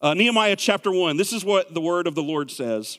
Uh, 0.00 0.14
Nehemiah 0.14 0.56
chapter 0.56 0.90
1. 0.90 1.16
This 1.16 1.32
is 1.32 1.44
what 1.44 1.74
the 1.74 1.80
word 1.80 2.06
of 2.06 2.14
the 2.14 2.22
Lord 2.22 2.50
says. 2.50 2.98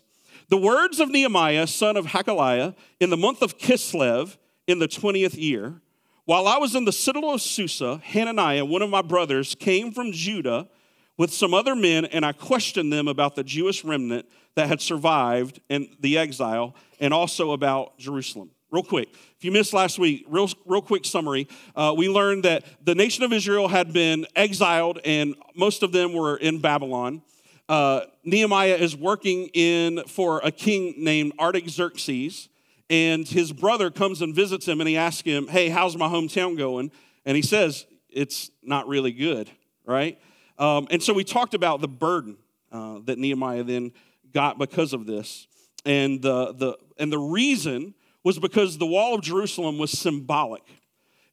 The 0.49 0.57
words 0.57 0.99
of 0.99 1.09
Nehemiah, 1.09 1.67
son 1.67 1.97
of 1.97 2.07
Hakaliah, 2.07 2.75
in 2.99 3.09
the 3.09 3.17
month 3.17 3.41
of 3.41 3.57
Kislev, 3.57 4.37
in 4.67 4.79
the 4.79 4.87
20th 4.87 5.35
year, 5.35 5.81
while 6.25 6.47
I 6.47 6.57
was 6.57 6.75
in 6.75 6.85
the 6.85 6.93
citadel 6.93 7.33
of 7.33 7.41
Susa, 7.41 8.01
Hananiah, 8.03 8.63
one 8.63 8.81
of 8.81 8.89
my 8.89 9.01
brothers, 9.01 9.55
came 9.55 9.91
from 9.91 10.13
Judah 10.13 10.69
with 11.17 11.33
some 11.33 11.53
other 11.53 11.75
men, 11.75 12.05
and 12.05 12.25
I 12.25 12.31
questioned 12.31 12.91
them 12.91 13.07
about 13.07 13.35
the 13.35 13.43
Jewish 13.43 13.83
remnant 13.83 14.25
that 14.55 14.67
had 14.67 14.81
survived 14.81 15.59
in 15.69 15.89
the 15.99 16.17
exile 16.17 16.75
and 16.99 17.13
also 17.13 17.51
about 17.51 17.97
Jerusalem. 17.97 18.51
Real 18.71 18.83
quick, 18.83 19.09
if 19.37 19.45
you 19.45 19.51
missed 19.51 19.71
last 19.73 19.99
week, 19.99 20.25
real, 20.27 20.49
real 20.65 20.81
quick 20.81 21.05
summary. 21.05 21.47
Uh, 21.75 21.93
we 21.95 22.09
learned 22.09 22.43
that 22.43 22.65
the 22.83 22.95
nation 22.95 23.23
of 23.23 23.31
Israel 23.31 23.67
had 23.67 23.93
been 23.93 24.25
exiled, 24.35 24.99
and 25.05 25.35
most 25.55 25.83
of 25.83 25.91
them 25.91 26.13
were 26.13 26.37
in 26.37 26.59
Babylon. 26.59 27.21
Uh, 27.69 28.01
Nehemiah 28.23 28.75
is 28.75 28.95
working 28.95 29.49
in 29.53 30.03
for 30.07 30.41
a 30.43 30.51
king 30.51 30.95
named 30.97 31.33
Artaxerxes, 31.39 32.49
and 32.89 33.27
his 33.27 33.53
brother 33.53 33.91
comes 33.91 34.23
and 34.23 34.33
visits 34.33 34.67
him, 34.67 34.81
and 34.81 34.89
he 34.89 34.97
asks 34.97 35.21
him, 35.21 35.47
"Hey, 35.47 35.69
how's 35.69 35.95
my 35.95 36.07
hometown 36.07 36.57
going?" 36.57 36.91
And 37.25 37.35
he 37.35 37.43
says, 37.43 37.85
"It's 38.09 38.49
not 38.63 38.87
really 38.87 39.11
good, 39.11 39.51
right?" 39.85 40.19
Um, 40.57 40.87
and 40.91 41.01
so 41.01 41.13
we 41.13 41.23
talked 41.23 41.53
about 41.53 41.81
the 41.81 41.87
burden 41.87 42.37
uh, 42.71 42.99
that 43.05 43.17
Nehemiah 43.17 43.63
then 43.63 43.91
got 44.33 44.57
because 44.57 44.93
of 44.93 45.05
this. 45.05 45.47
And 45.85 46.21
the, 46.21 46.53
the, 46.53 46.77
and 46.97 47.11
the 47.11 47.19
reason 47.19 47.93
was 48.23 48.39
because 48.39 48.77
the 48.77 48.85
wall 48.85 49.15
of 49.15 49.21
Jerusalem 49.21 49.77
was 49.77 49.91
symbolic. 49.91 50.63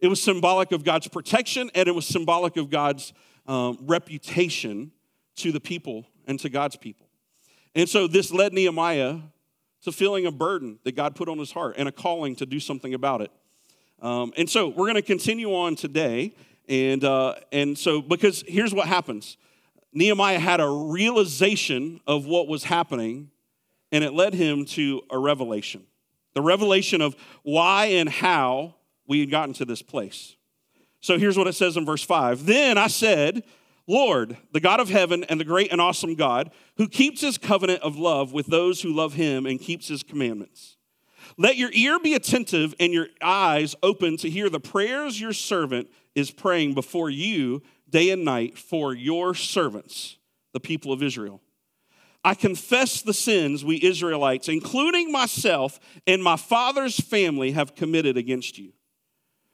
It 0.01 0.09
was 0.09 0.23
symbolic 0.23 0.73
of 0.73 0.85
God's 0.85 1.09
protection 1.09 1.71
and 1.75 1.89
it 1.89 1.95
was 1.95 2.07
symbolic 2.07 2.57
of 2.57 2.71
God's 2.71 3.13
um, 3.47 3.79
reputation 3.83 4.93
to 5.37 5.53
the 5.53 5.61
people 5.61 6.07
and 6.27 6.39
to 6.41 6.49
God's 6.49 6.77
people. 6.77 7.07
And 7.75 7.89
so 7.89 8.07
this 8.07 8.33
led 8.33 8.53
Nehemiah 8.53 9.19
to 9.83 9.93
feeling 9.93 10.27
a 10.27 10.33
burden 10.33 10.79
that 10.85 10.97
God 10.97 11.15
put 11.15 11.29
on 11.29 11.39
his 11.39 11.53
heart 11.53 11.77
and 11.79 11.89
a 11.89 11.93
calling 11.93 12.37
to 12.37 12.47
do 12.47 12.61
something 12.61 12.95
about 12.95 13.23
it. 13.23 13.31
Um, 14.03 14.33
and 14.37 14.49
so 14.49 14.69
we're 14.69 14.87
going 14.87 14.95
to 14.95 15.03
continue 15.03 15.55
on 15.55 15.77
today. 15.77 16.35
And, 16.71 17.03
uh, 17.03 17.35
and 17.51 17.77
so, 17.77 18.01
because 18.01 18.45
here's 18.47 18.73
what 18.73 18.87
happens 18.87 19.37
Nehemiah 19.93 20.39
had 20.39 20.61
a 20.61 20.69
realization 20.69 22.01
of 22.07 22.25
what 22.25 22.47
was 22.47 22.65
happening, 22.65 23.31
and 23.91 24.05
it 24.05 24.13
led 24.13 24.35
him 24.35 24.65
to 24.67 25.03
a 25.11 25.19
revelation 25.19 25.85
the 26.33 26.43
revelation 26.43 27.01
of 27.01 27.17
why 27.43 27.87
and 27.87 28.09
how 28.09 28.77
we 29.09 29.19
had 29.19 29.33
gotten 29.33 29.53
to 29.55 29.65
this 29.65 29.83
place. 29.83 30.37
So 31.01 31.19
here's 31.19 31.37
what 31.37 31.49
it 31.49 31.55
says 31.55 31.77
in 31.77 31.85
verse 31.85 32.05
5 32.05 32.47
Then 32.47 32.79
I 32.79 32.87
said, 32.87 33.43
Lord, 33.89 34.37
the 34.53 34.61
God 34.61 34.79
of 34.79 34.89
heaven 34.89 35.25
and 35.25 35.41
the 35.41 35.45
great 35.45 35.73
and 35.73 35.81
awesome 35.81 36.15
God, 36.15 36.53
who 36.77 36.89
keeps 36.89 37.21
his 37.21 37.37
covenant 37.37 37.83
of 37.83 37.97
love 37.97 38.33
with 38.33 38.47
those 38.47 38.83
who 38.83 38.95
love 38.95 39.15
him 39.15 39.45
and 39.45 39.59
keeps 39.59 39.89
his 39.89 40.05
commandments. 40.05 40.77
Let 41.37 41.57
your 41.57 41.71
ear 41.73 41.99
be 41.99 42.15
attentive 42.15 42.75
and 42.79 42.93
your 42.93 43.09
eyes 43.21 43.75
open 43.83 44.17
to 44.19 44.31
hear 44.31 44.49
the 44.49 44.61
prayers 44.61 45.21
your 45.21 45.33
servant 45.33 45.89
is 46.15 46.31
praying 46.31 46.75
before 46.75 47.11
you 47.11 47.63
day 47.89 48.11
and 48.11 48.25
night 48.25 48.59
for 48.59 48.95
your 48.95 49.35
servants, 49.35 50.17
the 50.53 50.61
people 50.61 50.93
of 50.93 51.03
Israel. 51.03 51.41
I 52.23 52.35
confess 52.35 53.01
the 53.01 53.15
sins 53.15 53.65
we 53.65 53.83
Israelites, 53.83 54.49
including 54.49 55.11
myself 55.11 55.81
and 56.07 56.23
my 56.23 56.37
father's 56.37 56.99
family, 56.99 57.53
have 57.53 57.75
committed 57.75 58.17
against 58.17 58.59
you. 58.59 58.73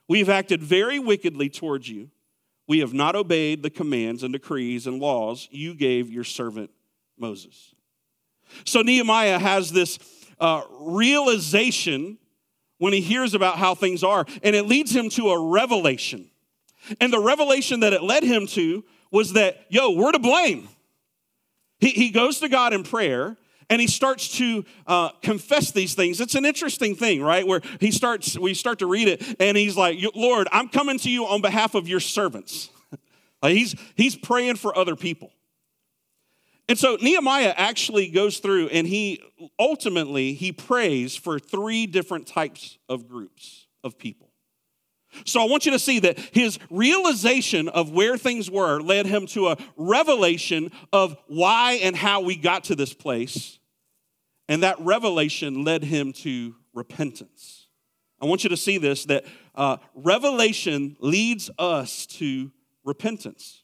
We 0.08 0.18
have 0.18 0.28
acted 0.28 0.62
very 0.62 0.98
wickedly 0.98 1.48
towards 1.48 1.88
you. 1.88 2.10
We 2.68 2.80
have 2.80 2.92
not 2.92 3.14
obeyed 3.14 3.62
the 3.62 3.70
commands 3.70 4.22
and 4.22 4.32
decrees 4.32 4.86
and 4.86 5.00
laws 5.00 5.48
you 5.52 5.74
gave 5.74 6.10
your 6.10 6.24
servant 6.24 6.70
Moses. 7.16 7.74
So 8.64 8.82
Nehemiah 8.82 9.38
has 9.38 9.70
this 9.70 9.98
uh, 10.40 10.62
realization 10.80 12.18
when 12.78 12.92
he 12.92 13.00
hears 13.00 13.34
about 13.34 13.58
how 13.58 13.74
things 13.74 14.02
are, 14.04 14.26
and 14.42 14.54
it 14.54 14.66
leads 14.66 14.94
him 14.94 15.08
to 15.10 15.30
a 15.30 15.50
revelation. 15.50 16.30
And 17.00 17.12
the 17.12 17.20
revelation 17.20 17.80
that 17.80 17.92
it 17.92 18.02
led 18.02 18.22
him 18.22 18.46
to 18.48 18.84
was 19.10 19.32
that, 19.34 19.66
yo, 19.68 19.92
we're 19.92 20.12
to 20.12 20.18
blame. 20.18 20.68
He, 21.78 21.90
he 21.90 22.10
goes 22.10 22.40
to 22.40 22.48
God 22.48 22.72
in 22.72 22.82
prayer 22.82 23.36
and 23.68 23.80
he 23.80 23.86
starts 23.86 24.36
to 24.38 24.64
uh, 24.86 25.10
confess 25.22 25.72
these 25.72 25.94
things. 25.94 26.20
It's 26.20 26.34
an 26.34 26.44
interesting 26.44 26.94
thing, 26.94 27.22
right? 27.22 27.46
Where 27.46 27.60
he 27.80 27.90
starts, 27.90 28.38
we 28.38 28.54
start 28.54 28.78
to 28.78 28.86
read 28.86 29.08
it, 29.08 29.36
and 29.40 29.56
he's 29.56 29.76
like, 29.76 29.98
Lord, 30.14 30.46
I'm 30.52 30.68
coming 30.68 30.98
to 31.00 31.10
you 31.10 31.26
on 31.26 31.42
behalf 31.42 31.74
of 31.74 31.88
your 31.88 32.00
servants. 32.00 32.70
like 33.42 33.54
he's, 33.54 33.74
he's 33.96 34.14
praying 34.14 34.56
for 34.56 34.76
other 34.76 34.94
people. 34.94 35.32
And 36.68 36.78
so 36.78 36.96
Nehemiah 37.00 37.54
actually 37.56 38.08
goes 38.08 38.38
through 38.38 38.68
and 38.68 38.86
he 38.86 39.22
ultimately 39.58 40.34
he 40.34 40.50
prays 40.50 41.14
for 41.14 41.38
three 41.38 41.86
different 41.86 42.26
types 42.26 42.78
of 42.88 43.08
groups 43.08 43.68
of 43.84 43.98
people. 43.98 44.25
So 45.24 45.40
I 45.40 45.46
want 45.46 45.66
you 45.66 45.72
to 45.72 45.78
see 45.78 46.00
that 46.00 46.18
his 46.18 46.58
realization 46.70 47.68
of 47.68 47.90
where 47.90 48.16
things 48.16 48.50
were 48.50 48.80
led 48.80 49.06
him 49.06 49.26
to 49.28 49.48
a 49.48 49.56
revelation 49.76 50.70
of 50.92 51.16
why 51.26 51.74
and 51.82 51.96
how 51.96 52.20
we 52.20 52.36
got 52.36 52.64
to 52.64 52.74
this 52.74 52.92
place. 52.92 53.58
And 54.48 54.62
that 54.62 54.76
revelation 54.80 55.64
led 55.64 55.82
him 55.82 56.12
to 56.14 56.54
repentance. 56.72 57.66
I 58.20 58.26
want 58.26 58.44
you 58.44 58.50
to 58.50 58.56
see 58.56 58.78
this 58.78 59.04
that 59.06 59.24
uh, 59.54 59.78
revelation 59.94 60.96
leads 61.00 61.50
us 61.58 62.06
to 62.06 62.50
repentance. 62.84 63.62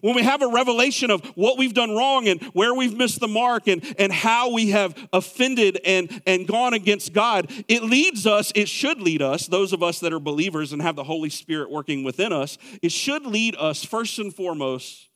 When 0.00 0.14
we 0.14 0.22
have 0.22 0.42
a 0.42 0.48
revelation 0.48 1.10
of 1.10 1.24
what 1.36 1.58
we've 1.58 1.74
done 1.74 1.94
wrong 1.94 2.28
and 2.28 2.42
where 2.52 2.74
we've 2.74 2.96
missed 2.96 3.20
the 3.20 3.28
mark 3.28 3.68
and, 3.68 3.82
and 3.98 4.12
how 4.12 4.52
we 4.52 4.70
have 4.70 4.96
offended 5.12 5.78
and, 5.84 6.22
and 6.26 6.46
gone 6.46 6.74
against 6.74 7.12
God, 7.12 7.50
it 7.68 7.82
leads 7.82 8.26
us, 8.26 8.52
it 8.54 8.68
should 8.68 9.00
lead 9.00 9.22
us, 9.22 9.46
those 9.46 9.72
of 9.72 9.82
us 9.82 10.00
that 10.00 10.12
are 10.12 10.20
believers 10.20 10.72
and 10.72 10.82
have 10.82 10.96
the 10.96 11.04
Holy 11.04 11.30
Spirit 11.30 11.70
working 11.70 12.04
within 12.04 12.32
us, 12.32 12.58
it 12.82 12.92
should 12.92 13.26
lead 13.26 13.56
us 13.56 13.84
first 13.84 14.18
and 14.18 14.34
foremost 14.34 15.08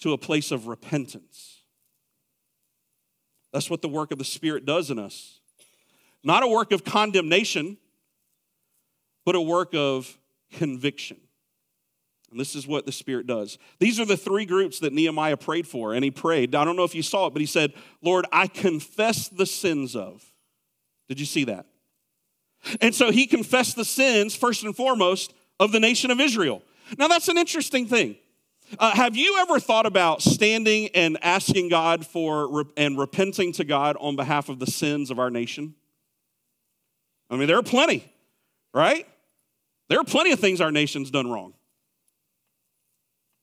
to 0.00 0.12
a 0.12 0.18
place 0.18 0.50
of 0.50 0.66
repentance. 0.66 1.62
That's 3.52 3.70
what 3.70 3.82
the 3.82 3.88
work 3.88 4.12
of 4.12 4.18
the 4.18 4.24
Spirit 4.24 4.64
does 4.64 4.90
in 4.90 4.98
us. 4.98 5.40
Not 6.22 6.42
a 6.42 6.48
work 6.48 6.72
of 6.72 6.84
condemnation, 6.84 7.78
but 9.24 9.34
a 9.34 9.40
work 9.40 9.74
of 9.74 10.18
conviction. 10.52 11.18
And 12.30 12.38
this 12.38 12.54
is 12.54 12.66
what 12.66 12.84
the 12.84 12.92
Spirit 12.92 13.26
does. 13.26 13.58
These 13.78 13.98
are 13.98 14.04
the 14.04 14.16
three 14.16 14.44
groups 14.44 14.80
that 14.80 14.92
Nehemiah 14.92 15.36
prayed 15.36 15.66
for. 15.66 15.94
And 15.94 16.04
he 16.04 16.10
prayed, 16.10 16.54
I 16.54 16.64
don't 16.64 16.76
know 16.76 16.84
if 16.84 16.94
you 16.94 17.02
saw 17.02 17.26
it, 17.26 17.32
but 17.32 17.40
he 17.40 17.46
said, 17.46 17.72
Lord, 18.02 18.26
I 18.32 18.46
confess 18.46 19.28
the 19.28 19.46
sins 19.46 19.96
of. 19.96 20.24
Did 21.08 21.18
you 21.20 21.26
see 21.26 21.44
that? 21.44 21.66
And 22.80 22.94
so 22.94 23.10
he 23.10 23.26
confessed 23.26 23.76
the 23.76 23.84
sins, 23.84 24.34
first 24.34 24.64
and 24.64 24.76
foremost, 24.76 25.32
of 25.58 25.72
the 25.72 25.80
nation 25.80 26.10
of 26.10 26.20
Israel. 26.20 26.62
Now, 26.98 27.08
that's 27.08 27.28
an 27.28 27.38
interesting 27.38 27.86
thing. 27.86 28.16
Uh, 28.78 28.94
have 28.94 29.16
you 29.16 29.38
ever 29.40 29.58
thought 29.58 29.86
about 29.86 30.20
standing 30.20 30.88
and 30.94 31.16
asking 31.22 31.70
God 31.70 32.04
for 32.04 32.66
and 32.76 32.98
repenting 32.98 33.52
to 33.52 33.64
God 33.64 33.96
on 33.98 34.16
behalf 34.16 34.50
of 34.50 34.58
the 34.58 34.66
sins 34.66 35.10
of 35.10 35.18
our 35.18 35.30
nation? 35.30 35.74
I 37.30 37.36
mean, 37.36 37.46
there 37.46 37.58
are 37.58 37.62
plenty, 37.62 38.10
right? 38.74 39.06
There 39.88 39.98
are 39.98 40.04
plenty 40.04 40.32
of 40.32 40.40
things 40.40 40.60
our 40.60 40.72
nation's 40.72 41.10
done 41.10 41.30
wrong. 41.30 41.54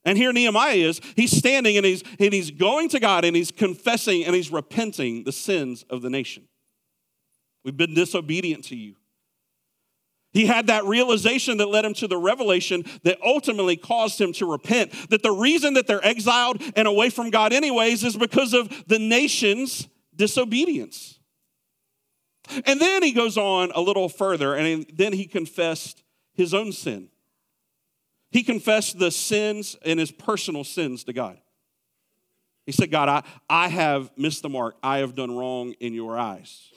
And 0.06 0.18
here 0.18 0.32
Nehemiah 0.32 0.76
is, 0.76 1.02
he's 1.16 1.36
standing 1.36 1.78
and 1.78 1.86
he's, 1.86 2.04
and 2.20 2.32
he's 2.32 2.52
going 2.52 2.90
to 2.90 3.00
God 3.00 3.26
and 3.26 3.36
he's 3.36 3.52
confessing 3.52 4.24
and 4.24 4.36
he's 4.36 4.52
repenting 4.52 5.24
the 5.24 5.32
sins 5.32 5.84
of 5.90 6.04
the 6.04 6.12
nation. 6.12 6.48
We've 7.64 7.76
been 7.76 7.96
disobedient 7.96 8.64
to 8.66 8.76
you. 8.76 8.96
He 10.32 10.46
had 10.46 10.68
that 10.68 10.84
realization 10.86 11.58
that 11.58 11.70
led 11.70 11.86
him 11.86 11.94
to 11.96 12.08
the 12.08 12.18
revelation 12.18 12.84
that 13.04 13.18
ultimately 13.26 13.78
caused 13.78 14.20
him 14.20 14.34
to 14.34 14.46
repent. 14.46 14.92
That 15.10 15.24
the 15.24 15.32
reason 15.32 15.74
that 15.76 15.88
they're 15.88 16.06
exiled 16.06 16.62
and 16.76 16.88
away 16.88 17.10
from 17.10 17.30
God, 17.30 17.54
anyways, 17.54 18.04
is 18.04 18.18
because 18.18 18.54
of 18.54 18.70
the 18.88 19.00
nation's 19.00 19.88
disobedience. 20.14 21.20
And 22.66 22.80
then 22.80 23.02
he 23.02 23.14
goes 23.14 23.38
on 23.38 23.72
a 23.74 23.82
little 23.82 24.10
further 24.10 24.54
and 24.54 24.86
then 24.94 25.14
he 25.14 25.26
confessed 25.26 26.04
his 26.34 26.54
own 26.54 26.72
sin. 26.74 27.10
He 28.36 28.44
confessed 28.44 29.00
the 29.00 29.12
sins 29.12 29.78
and 29.86 29.98
his 29.98 30.12
personal 30.12 30.66
sins 30.66 31.06
to 31.06 31.14
God. 31.14 31.38
He 32.66 32.74
said, 32.74 32.92
God, 32.92 33.08
I, 33.08 33.24
I 33.50 33.70
have 33.70 34.12
missed 34.18 34.42
the 34.42 34.50
mark. 34.50 34.76
I 34.84 34.98
have 34.98 35.16
done 35.16 35.38
wrong 35.38 35.72
in 35.80 35.94
your 35.94 36.20
eyes. 36.20 36.70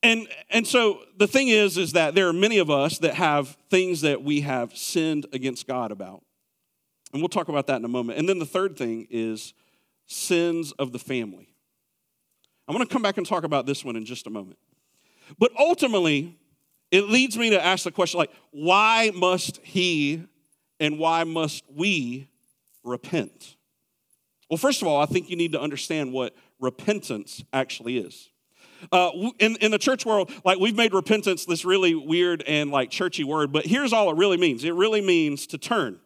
And, 0.00 0.28
and 0.48 0.64
so 0.64 1.00
the 1.16 1.26
thing 1.26 1.48
is, 1.48 1.76
is 1.76 1.90
that 1.94 2.14
there 2.14 2.28
are 2.28 2.32
many 2.32 2.58
of 2.58 2.70
us 2.70 2.98
that 2.98 3.14
have 3.14 3.56
things 3.68 4.02
that 4.02 4.22
we 4.22 4.42
have 4.42 4.76
sinned 4.76 5.26
against 5.32 5.66
God 5.66 5.90
about. 5.90 6.22
And 7.12 7.20
we'll 7.20 7.28
talk 7.28 7.48
about 7.48 7.66
that 7.66 7.78
in 7.78 7.84
a 7.84 7.88
moment. 7.88 8.20
And 8.20 8.28
then 8.28 8.38
the 8.38 8.46
third 8.46 8.76
thing 8.76 9.08
is 9.10 9.54
sins 10.06 10.70
of 10.78 10.92
the 10.92 11.00
family. 11.00 11.48
I'm 12.68 12.76
going 12.76 12.86
to 12.86 12.92
come 12.92 13.02
back 13.02 13.16
and 13.18 13.26
talk 13.26 13.42
about 13.42 13.66
this 13.66 13.84
one 13.84 13.96
in 13.96 14.04
just 14.04 14.28
a 14.28 14.30
moment. 14.30 14.60
But 15.36 15.50
ultimately, 15.58 16.38
it 16.92 17.08
leads 17.08 17.36
me 17.38 17.50
to 17.50 17.64
ask 17.64 17.82
the 17.84 17.90
question 17.90 18.18
like, 18.18 18.30
why 18.52 19.10
must 19.14 19.58
he 19.64 20.24
and 20.78 20.98
why 20.98 21.24
must 21.24 21.64
we 21.74 22.28
repent? 22.84 23.56
Well, 24.50 24.58
first 24.58 24.82
of 24.82 24.88
all, 24.88 25.00
I 25.00 25.06
think 25.06 25.30
you 25.30 25.36
need 25.36 25.52
to 25.52 25.60
understand 25.60 26.12
what 26.12 26.36
repentance 26.60 27.42
actually 27.52 27.96
is. 27.96 28.28
Uh, 28.90 29.10
in, 29.38 29.56
in 29.56 29.70
the 29.70 29.78
church 29.78 30.04
world, 30.04 30.30
like 30.44 30.58
we've 30.58 30.76
made 30.76 30.92
repentance 30.92 31.46
this 31.46 31.64
really 31.64 31.94
weird 31.94 32.42
and 32.46 32.70
like 32.70 32.90
churchy 32.90 33.24
word, 33.24 33.52
but 33.52 33.64
here's 33.64 33.92
all 33.92 34.10
it 34.10 34.16
really 34.16 34.36
means 34.36 34.62
it 34.64 34.74
really 34.74 35.00
means 35.00 35.46
to 35.46 35.56
turn. 35.56 35.98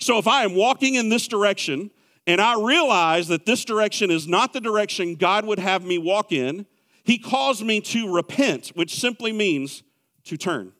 So 0.00 0.18
if 0.18 0.26
I 0.26 0.42
am 0.42 0.54
walking 0.54 0.94
in 0.94 1.10
this 1.10 1.28
direction 1.28 1.90
and 2.26 2.40
I 2.40 2.60
realize 2.60 3.28
that 3.28 3.46
this 3.46 3.64
direction 3.64 4.10
is 4.10 4.26
not 4.26 4.52
the 4.52 4.60
direction 4.60 5.14
God 5.14 5.44
would 5.44 5.58
have 5.60 5.84
me 5.84 5.98
walk 5.98 6.32
in, 6.32 6.66
He 7.04 7.18
calls 7.18 7.62
me 7.62 7.80
to 7.82 8.12
repent, 8.12 8.68
which 8.68 8.98
simply 8.98 9.30
means 9.30 9.84
to 10.24 10.36
turn. 10.36 10.72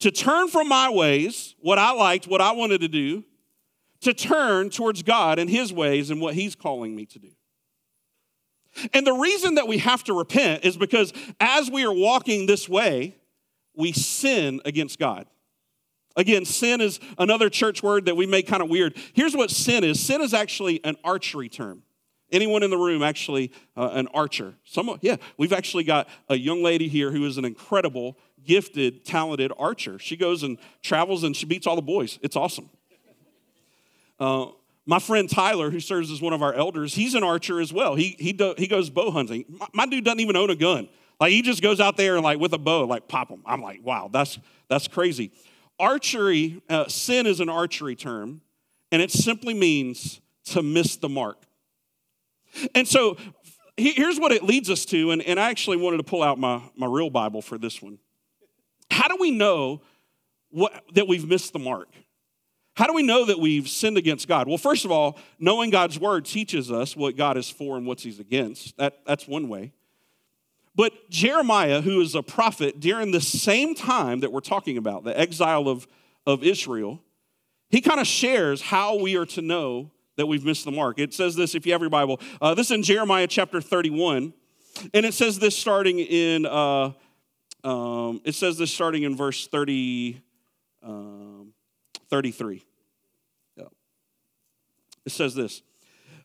To 0.00 0.10
turn 0.10 0.48
from 0.48 0.68
my 0.68 0.90
ways, 0.90 1.54
what 1.60 1.78
I 1.78 1.92
liked, 1.92 2.26
what 2.26 2.40
I 2.40 2.52
wanted 2.52 2.80
to 2.82 2.88
do, 2.88 3.24
to 4.00 4.14
turn 4.14 4.70
towards 4.70 5.02
God 5.02 5.38
and 5.38 5.48
His 5.48 5.72
ways 5.72 6.10
and 6.10 6.20
what 6.20 6.34
He's 6.34 6.54
calling 6.54 6.94
me 6.94 7.06
to 7.06 7.18
do. 7.18 7.30
And 8.92 9.06
the 9.06 9.12
reason 9.12 9.56
that 9.56 9.66
we 9.66 9.78
have 9.78 10.04
to 10.04 10.14
repent 10.14 10.64
is 10.64 10.76
because 10.76 11.12
as 11.40 11.70
we 11.70 11.84
are 11.84 11.92
walking 11.92 12.46
this 12.46 12.68
way, 12.68 13.16
we 13.74 13.92
sin 13.92 14.60
against 14.64 14.98
God. 14.98 15.26
Again, 16.16 16.44
sin 16.44 16.80
is 16.80 16.98
another 17.16 17.48
church 17.48 17.82
word 17.82 18.06
that 18.06 18.16
we 18.16 18.26
make 18.26 18.46
kind 18.46 18.62
of 18.62 18.68
weird. 18.68 18.96
Here's 19.12 19.36
what 19.36 19.50
sin 19.50 19.84
is 19.84 20.00
sin 20.00 20.20
is 20.20 20.34
actually 20.34 20.84
an 20.84 20.96
archery 21.04 21.48
term. 21.48 21.82
Anyone 22.30 22.62
in 22.62 22.70
the 22.70 22.76
room 22.76 23.02
actually 23.02 23.52
uh, 23.76 23.90
an 23.92 24.08
archer? 24.08 24.54
Some, 24.64 24.98
yeah, 25.00 25.16
we've 25.38 25.52
actually 25.52 25.84
got 25.84 26.08
a 26.28 26.36
young 26.36 26.62
lady 26.62 26.88
here 26.88 27.10
who 27.10 27.24
is 27.24 27.38
an 27.38 27.44
incredible, 27.44 28.18
gifted, 28.44 29.04
talented 29.04 29.52
archer. 29.58 29.98
She 29.98 30.16
goes 30.16 30.42
and 30.42 30.58
travels 30.82 31.24
and 31.24 31.34
she 31.34 31.46
beats 31.46 31.66
all 31.66 31.76
the 31.76 31.82
boys. 31.82 32.18
It's 32.22 32.36
awesome. 32.36 32.68
Uh, 34.20 34.46
my 34.84 34.98
friend 34.98 35.28
Tyler, 35.28 35.70
who 35.70 35.80
serves 35.80 36.10
as 36.10 36.20
one 36.20 36.32
of 36.32 36.42
our 36.42 36.54
elders, 36.54 36.94
he's 36.94 37.14
an 37.14 37.22
archer 37.22 37.60
as 37.60 37.72
well. 37.72 37.94
He, 37.94 38.16
he, 38.18 38.32
do, 38.32 38.54
he 38.58 38.66
goes 38.66 38.90
bow 38.90 39.10
hunting. 39.10 39.44
My, 39.48 39.66
my 39.72 39.86
dude 39.86 40.04
doesn't 40.04 40.20
even 40.20 40.36
own 40.36 40.50
a 40.50 40.56
gun. 40.56 40.88
Like 41.20 41.32
he 41.32 41.42
just 41.42 41.62
goes 41.62 41.80
out 41.80 41.96
there 41.96 42.14
and 42.14 42.24
like 42.24 42.38
with 42.38 42.52
a 42.52 42.58
bow, 42.58 42.84
like 42.84 43.08
pop 43.08 43.28
them. 43.28 43.42
I'm 43.44 43.60
like, 43.60 43.84
wow, 43.84 44.08
that's 44.12 44.38
that's 44.68 44.86
crazy. 44.86 45.32
Archery, 45.78 46.62
uh, 46.68 46.88
sin 46.88 47.26
is 47.26 47.40
an 47.40 47.48
archery 47.48 47.96
term, 47.96 48.40
and 48.92 49.02
it 49.02 49.10
simply 49.10 49.54
means 49.54 50.20
to 50.46 50.62
miss 50.62 50.96
the 50.96 51.08
mark. 51.08 51.42
And 52.74 52.86
so 52.86 53.16
here's 53.76 54.18
what 54.18 54.32
it 54.32 54.42
leads 54.42 54.70
us 54.70 54.84
to, 54.86 55.12
and, 55.12 55.22
and 55.22 55.38
I 55.38 55.50
actually 55.50 55.76
wanted 55.76 55.98
to 55.98 56.02
pull 56.02 56.22
out 56.22 56.38
my, 56.38 56.62
my 56.76 56.86
real 56.86 57.10
Bible 57.10 57.42
for 57.42 57.58
this 57.58 57.80
one. 57.80 57.98
How 58.90 59.08
do 59.08 59.16
we 59.20 59.30
know 59.30 59.82
what, 60.50 60.82
that 60.94 61.06
we've 61.06 61.26
missed 61.28 61.52
the 61.52 61.58
mark? 61.58 61.88
How 62.74 62.86
do 62.86 62.94
we 62.94 63.02
know 63.02 63.24
that 63.24 63.38
we've 63.38 63.68
sinned 63.68 63.98
against 63.98 64.28
God? 64.28 64.46
Well, 64.46 64.58
first 64.58 64.84
of 64.84 64.92
all, 64.92 65.18
knowing 65.38 65.70
God's 65.70 65.98
word 65.98 66.24
teaches 66.24 66.70
us 66.70 66.96
what 66.96 67.16
God 67.16 67.36
is 67.36 67.50
for 67.50 67.76
and 67.76 67.86
what 67.86 68.00
he's 68.00 68.20
against. 68.20 68.76
That, 68.76 69.00
that's 69.04 69.26
one 69.26 69.48
way. 69.48 69.72
But 70.76 70.92
Jeremiah, 71.10 71.80
who 71.80 72.00
is 72.00 72.14
a 72.14 72.22
prophet 72.22 72.78
during 72.78 73.10
the 73.10 73.20
same 73.20 73.74
time 73.74 74.20
that 74.20 74.30
we're 74.30 74.40
talking 74.40 74.76
about, 74.76 75.02
the 75.02 75.18
exile 75.18 75.66
of, 75.66 75.88
of 76.24 76.44
Israel, 76.44 77.02
he 77.68 77.80
kind 77.80 77.98
of 77.98 78.06
shares 78.06 78.62
how 78.62 78.96
we 78.96 79.16
are 79.16 79.26
to 79.26 79.42
know 79.42 79.90
that 80.18 80.26
we've 80.26 80.44
missed 80.44 80.64
the 80.64 80.72
mark. 80.72 80.98
It 80.98 81.14
says 81.14 81.36
this, 81.36 81.54
if 81.54 81.64
you 81.64 81.72
have 81.72 81.80
your 81.80 81.90
Bible, 81.90 82.20
uh, 82.42 82.52
this 82.52 82.66
is 82.66 82.72
in 82.72 82.82
Jeremiah 82.82 83.28
chapter 83.28 83.60
31, 83.60 84.34
and 84.92 85.06
it 85.06 85.14
says 85.14 85.38
this 85.38 85.56
starting 85.56 86.00
in, 86.00 86.44
uh, 86.44 86.92
um, 87.64 88.20
it 88.24 88.34
says 88.34 88.58
this 88.58 88.72
starting 88.72 89.04
in 89.04 89.16
verse 89.16 89.46
30, 89.46 90.20
um, 90.82 91.52
33. 92.10 92.64
Yeah. 93.56 93.64
It 95.06 95.12
says 95.12 95.36
this 95.36 95.62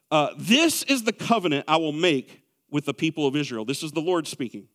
uh, 0.10 0.30
This 0.38 0.82
is 0.84 1.04
the 1.04 1.14
covenant 1.14 1.66
I 1.68 1.78
will 1.78 1.94
make 1.94 2.42
with 2.72 2.86
the 2.86 2.96
people 2.96 3.28
of 3.28 3.36
Israel. 3.36 3.64
This 3.64 3.84
is 3.84 3.92
the 3.92 4.02
Lord 4.02 4.26
speaking. 4.26 4.68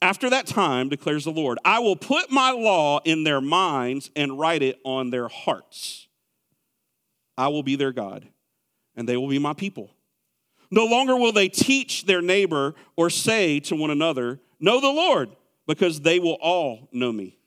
After 0.00 0.30
that 0.30 0.46
time, 0.46 0.88
declares 0.88 1.24
the 1.24 1.30
Lord, 1.30 1.58
I 1.62 1.80
will 1.80 1.96
put 1.96 2.30
my 2.30 2.52
law 2.52 3.00
in 3.04 3.24
their 3.24 3.42
minds 3.42 4.10
and 4.16 4.38
write 4.38 4.62
it 4.62 4.78
on 4.84 5.10
their 5.10 5.28
hearts. 5.28 6.07
I 7.38 7.48
will 7.48 7.62
be 7.62 7.76
their 7.76 7.92
God, 7.92 8.28
and 8.96 9.08
they 9.08 9.16
will 9.16 9.28
be 9.28 9.38
my 9.38 9.54
people. 9.54 9.94
No 10.72 10.84
longer 10.84 11.16
will 11.16 11.32
they 11.32 11.48
teach 11.48 12.04
their 12.04 12.20
neighbor 12.20 12.74
or 12.96 13.08
say 13.08 13.60
to 13.60 13.76
one 13.76 13.90
another, 13.90 14.40
Know 14.60 14.80
the 14.80 14.88
Lord, 14.88 15.30
because 15.66 16.00
they 16.00 16.18
will 16.18 16.36
all 16.42 16.88
know 16.92 17.12
me. 17.12 17.38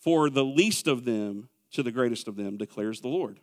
For 0.00 0.30
the 0.30 0.44
least 0.44 0.86
of 0.86 1.04
them 1.04 1.48
to 1.72 1.82
the 1.82 1.90
greatest 1.90 2.28
of 2.28 2.36
them, 2.36 2.56
declares 2.56 3.00
the 3.00 3.08
Lord. 3.08 3.40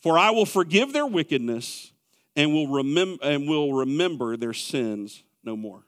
For 0.00 0.18
I 0.18 0.30
will 0.30 0.46
forgive 0.46 0.92
their 0.92 1.06
wickedness 1.06 1.92
and 2.34 2.52
will, 2.52 2.66
remem- 2.66 3.18
and 3.22 3.48
will 3.48 3.72
remember 3.72 4.36
their 4.36 4.52
sins 4.54 5.22
no 5.44 5.56
more. 5.56 5.84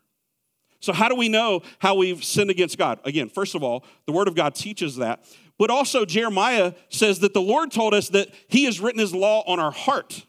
So, 0.81 0.93
how 0.93 1.09
do 1.09 1.17
we 1.17 1.29
know 1.29 1.63
how 1.79 1.97
we've 1.97 2.23
sinned 2.23 2.51
against 2.51 2.79
God? 2.79 3.01
Again, 3.05 3.29
first 3.29 3.55
of 3.55 3.63
all, 3.63 3.85
the 4.07 4.13
Word 4.13 4.29
of 4.29 4.35
God 4.35 4.55
teaches 4.55 4.97
that. 4.97 5.25
But 5.59 5.71
also, 5.71 6.05
Jeremiah 6.05 6.75
says 6.89 7.19
that 7.21 7.35
the 7.35 7.43
Lord 7.43 7.73
told 7.73 7.93
us 7.93 8.09
that 8.11 8.29
He 8.49 8.65
has 8.65 8.81
written 8.81 9.01
His 9.01 9.15
law 9.15 9.43
on 9.47 9.59
our 9.59 9.73
heart. 9.73 10.25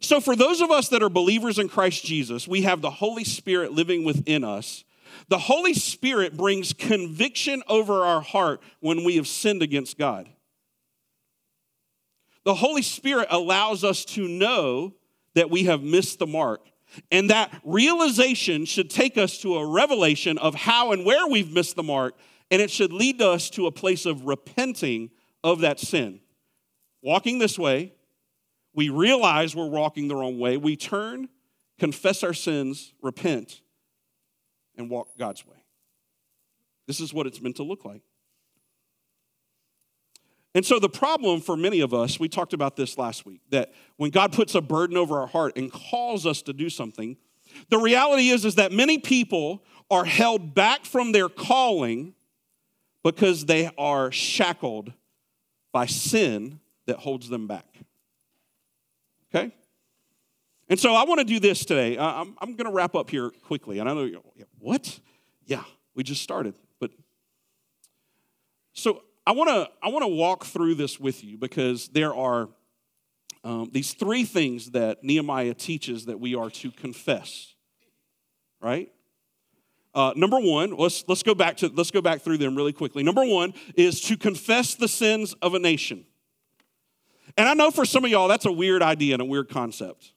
So, 0.00 0.20
for 0.20 0.34
those 0.34 0.60
of 0.60 0.70
us 0.70 0.88
that 0.88 1.02
are 1.02 1.08
believers 1.08 1.58
in 1.58 1.68
Christ 1.68 2.04
Jesus, 2.04 2.48
we 2.48 2.62
have 2.62 2.80
the 2.80 2.90
Holy 2.90 3.24
Spirit 3.24 3.72
living 3.72 4.04
within 4.04 4.42
us. 4.42 4.84
The 5.28 5.38
Holy 5.38 5.74
Spirit 5.74 6.36
brings 6.36 6.72
conviction 6.72 7.62
over 7.68 8.04
our 8.04 8.20
heart 8.20 8.60
when 8.80 9.04
we 9.04 9.16
have 9.16 9.28
sinned 9.28 9.62
against 9.62 9.96
God. 9.96 10.28
The 12.44 12.54
Holy 12.54 12.82
Spirit 12.82 13.28
allows 13.30 13.82
us 13.82 14.04
to 14.06 14.28
know 14.28 14.94
that 15.34 15.50
we 15.50 15.64
have 15.64 15.82
missed 15.82 16.18
the 16.18 16.26
mark. 16.26 16.66
And 17.10 17.30
that 17.30 17.52
realization 17.64 18.64
should 18.64 18.88
take 18.88 19.18
us 19.18 19.38
to 19.38 19.56
a 19.56 19.66
revelation 19.66 20.38
of 20.38 20.54
how 20.54 20.92
and 20.92 21.04
where 21.04 21.26
we've 21.26 21.52
missed 21.52 21.76
the 21.76 21.82
mark, 21.82 22.14
and 22.50 22.62
it 22.62 22.70
should 22.70 22.92
lead 22.92 23.20
us 23.20 23.50
to 23.50 23.66
a 23.66 23.72
place 23.72 24.06
of 24.06 24.26
repenting 24.26 25.10
of 25.42 25.60
that 25.60 25.80
sin. 25.80 26.20
Walking 27.02 27.38
this 27.38 27.58
way, 27.58 27.92
we 28.74 28.88
realize 28.88 29.56
we're 29.56 29.68
walking 29.68 30.08
the 30.08 30.16
wrong 30.16 30.38
way. 30.38 30.56
We 30.56 30.76
turn, 30.76 31.28
confess 31.78 32.22
our 32.22 32.34
sins, 32.34 32.92
repent, 33.02 33.62
and 34.76 34.90
walk 34.90 35.08
God's 35.18 35.46
way. 35.46 35.56
This 36.86 37.00
is 37.00 37.12
what 37.12 37.26
it's 37.26 37.40
meant 37.40 37.56
to 37.56 37.62
look 37.62 37.84
like. 37.84 38.02
And 40.54 40.64
so, 40.64 40.78
the 40.78 40.88
problem 40.88 41.42
for 41.42 41.56
many 41.56 41.80
of 41.80 41.92
us, 41.92 42.18
we 42.18 42.28
talked 42.28 42.54
about 42.54 42.76
this 42.76 42.96
last 42.96 43.26
week, 43.26 43.42
that 43.50 43.74
when 43.96 44.10
God 44.10 44.32
puts 44.32 44.54
a 44.54 44.62
burden 44.62 44.96
over 44.96 45.20
our 45.20 45.26
heart 45.26 45.52
and 45.56 45.70
calls 45.70 46.24
us 46.24 46.40
to 46.42 46.54
do 46.54 46.70
something, 46.70 47.18
the 47.68 47.78
reality 47.78 48.28
is, 48.28 48.44
is 48.44 48.54
that 48.54 48.72
many 48.72 48.98
people 48.98 49.62
are 49.90 50.04
held 50.04 50.54
back 50.54 50.84
from 50.84 51.12
their 51.12 51.28
calling 51.28 52.14
because 53.06 53.46
they 53.46 53.70
are 53.78 54.10
shackled 54.10 54.92
by 55.70 55.86
sin 55.86 56.58
that 56.86 56.96
holds 56.96 57.28
them 57.28 57.46
back. 57.46 57.68
Okay? 59.32 59.54
And 60.68 60.76
so 60.76 60.92
I 60.92 61.04
want 61.04 61.20
to 61.20 61.24
do 61.24 61.38
this 61.38 61.64
today. 61.64 61.96
I'm, 61.96 62.34
I'm 62.40 62.56
going 62.56 62.68
to 62.68 62.72
wrap 62.72 62.96
up 62.96 63.08
here 63.08 63.30
quickly. 63.44 63.78
And 63.78 63.88
I 63.88 63.94
know, 63.94 64.10
what? 64.58 64.98
Yeah, 65.44 65.62
we 65.94 66.02
just 66.02 66.20
started. 66.20 66.54
But 66.80 66.90
so 68.72 69.04
I 69.24 69.30
want 69.30 69.50
to 69.50 69.70
I 69.80 69.90
want 69.90 70.02
to 70.02 70.08
walk 70.08 70.44
through 70.44 70.74
this 70.74 70.98
with 70.98 71.22
you 71.22 71.38
because 71.38 71.86
there 71.88 72.12
are 72.12 72.48
um, 73.44 73.70
these 73.72 73.92
three 73.92 74.24
things 74.24 74.72
that 74.72 75.04
Nehemiah 75.04 75.54
teaches 75.54 76.06
that 76.06 76.18
we 76.18 76.34
are 76.34 76.50
to 76.50 76.72
confess. 76.72 77.54
Right? 78.60 78.90
Uh, 79.96 80.12
number 80.14 80.38
one, 80.38 80.76
let's 80.76 81.04
let's 81.08 81.22
go 81.22 81.34
back 81.34 81.56
to 81.56 81.68
let's 81.68 81.90
go 81.90 82.02
back 82.02 82.20
through 82.20 82.36
them 82.36 82.54
really 82.54 82.74
quickly. 82.74 83.02
Number 83.02 83.24
one 83.24 83.54
is 83.76 84.02
to 84.02 84.18
confess 84.18 84.74
the 84.74 84.88
sins 84.88 85.32
of 85.40 85.54
a 85.54 85.58
nation. 85.58 86.04
And 87.38 87.48
I 87.48 87.54
know 87.54 87.70
for 87.70 87.86
some 87.86 88.04
of 88.04 88.10
y'all, 88.10 88.28
that's 88.28 88.44
a 88.44 88.52
weird 88.52 88.82
idea 88.82 89.14
and 89.14 89.22
a 89.22 89.24
weird 89.24 89.48
concept. 89.48 90.12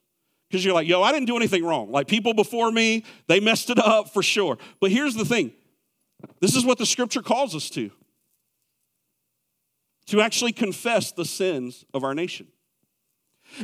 Because 0.49 0.65
you're 0.65 0.73
like, 0.73 0.87
yo, 0.87 1.01
I 1.01 1.13
didn't 1.13 1.27
do 1.27 1.37
anything 1.37 1.63
wrong. 1.63 1.91
Like 1.91 2.09
people 2.09 2.33
before 2.33 2.69
me, 2.69 3.05
they 3.27 3.39
messed 3.39 3.69
it 3.69 3.79
up 3.79 4.11
for 4.11 4.21
sure. 4.21 4.57
But 4.81 4.91
here's 4.91 5.15
the 5.15 5.23
thing 5.23 5.53
this 6.41 6.57
is 6.57 6.65
what 6.65 6.77
the 6.77 6.85
scripture 6.85 7.21
calls 7.21 7.55
us 7.55 7.69
to 7.69 7.89
to 10.07 10.19
actually 10.19 10.51
confess 10.51 11.13
the 11.13 11.23
sins 11.23 11.85
of 11.93 12.03
our 12.03 12.13
nation. 12.13 12.47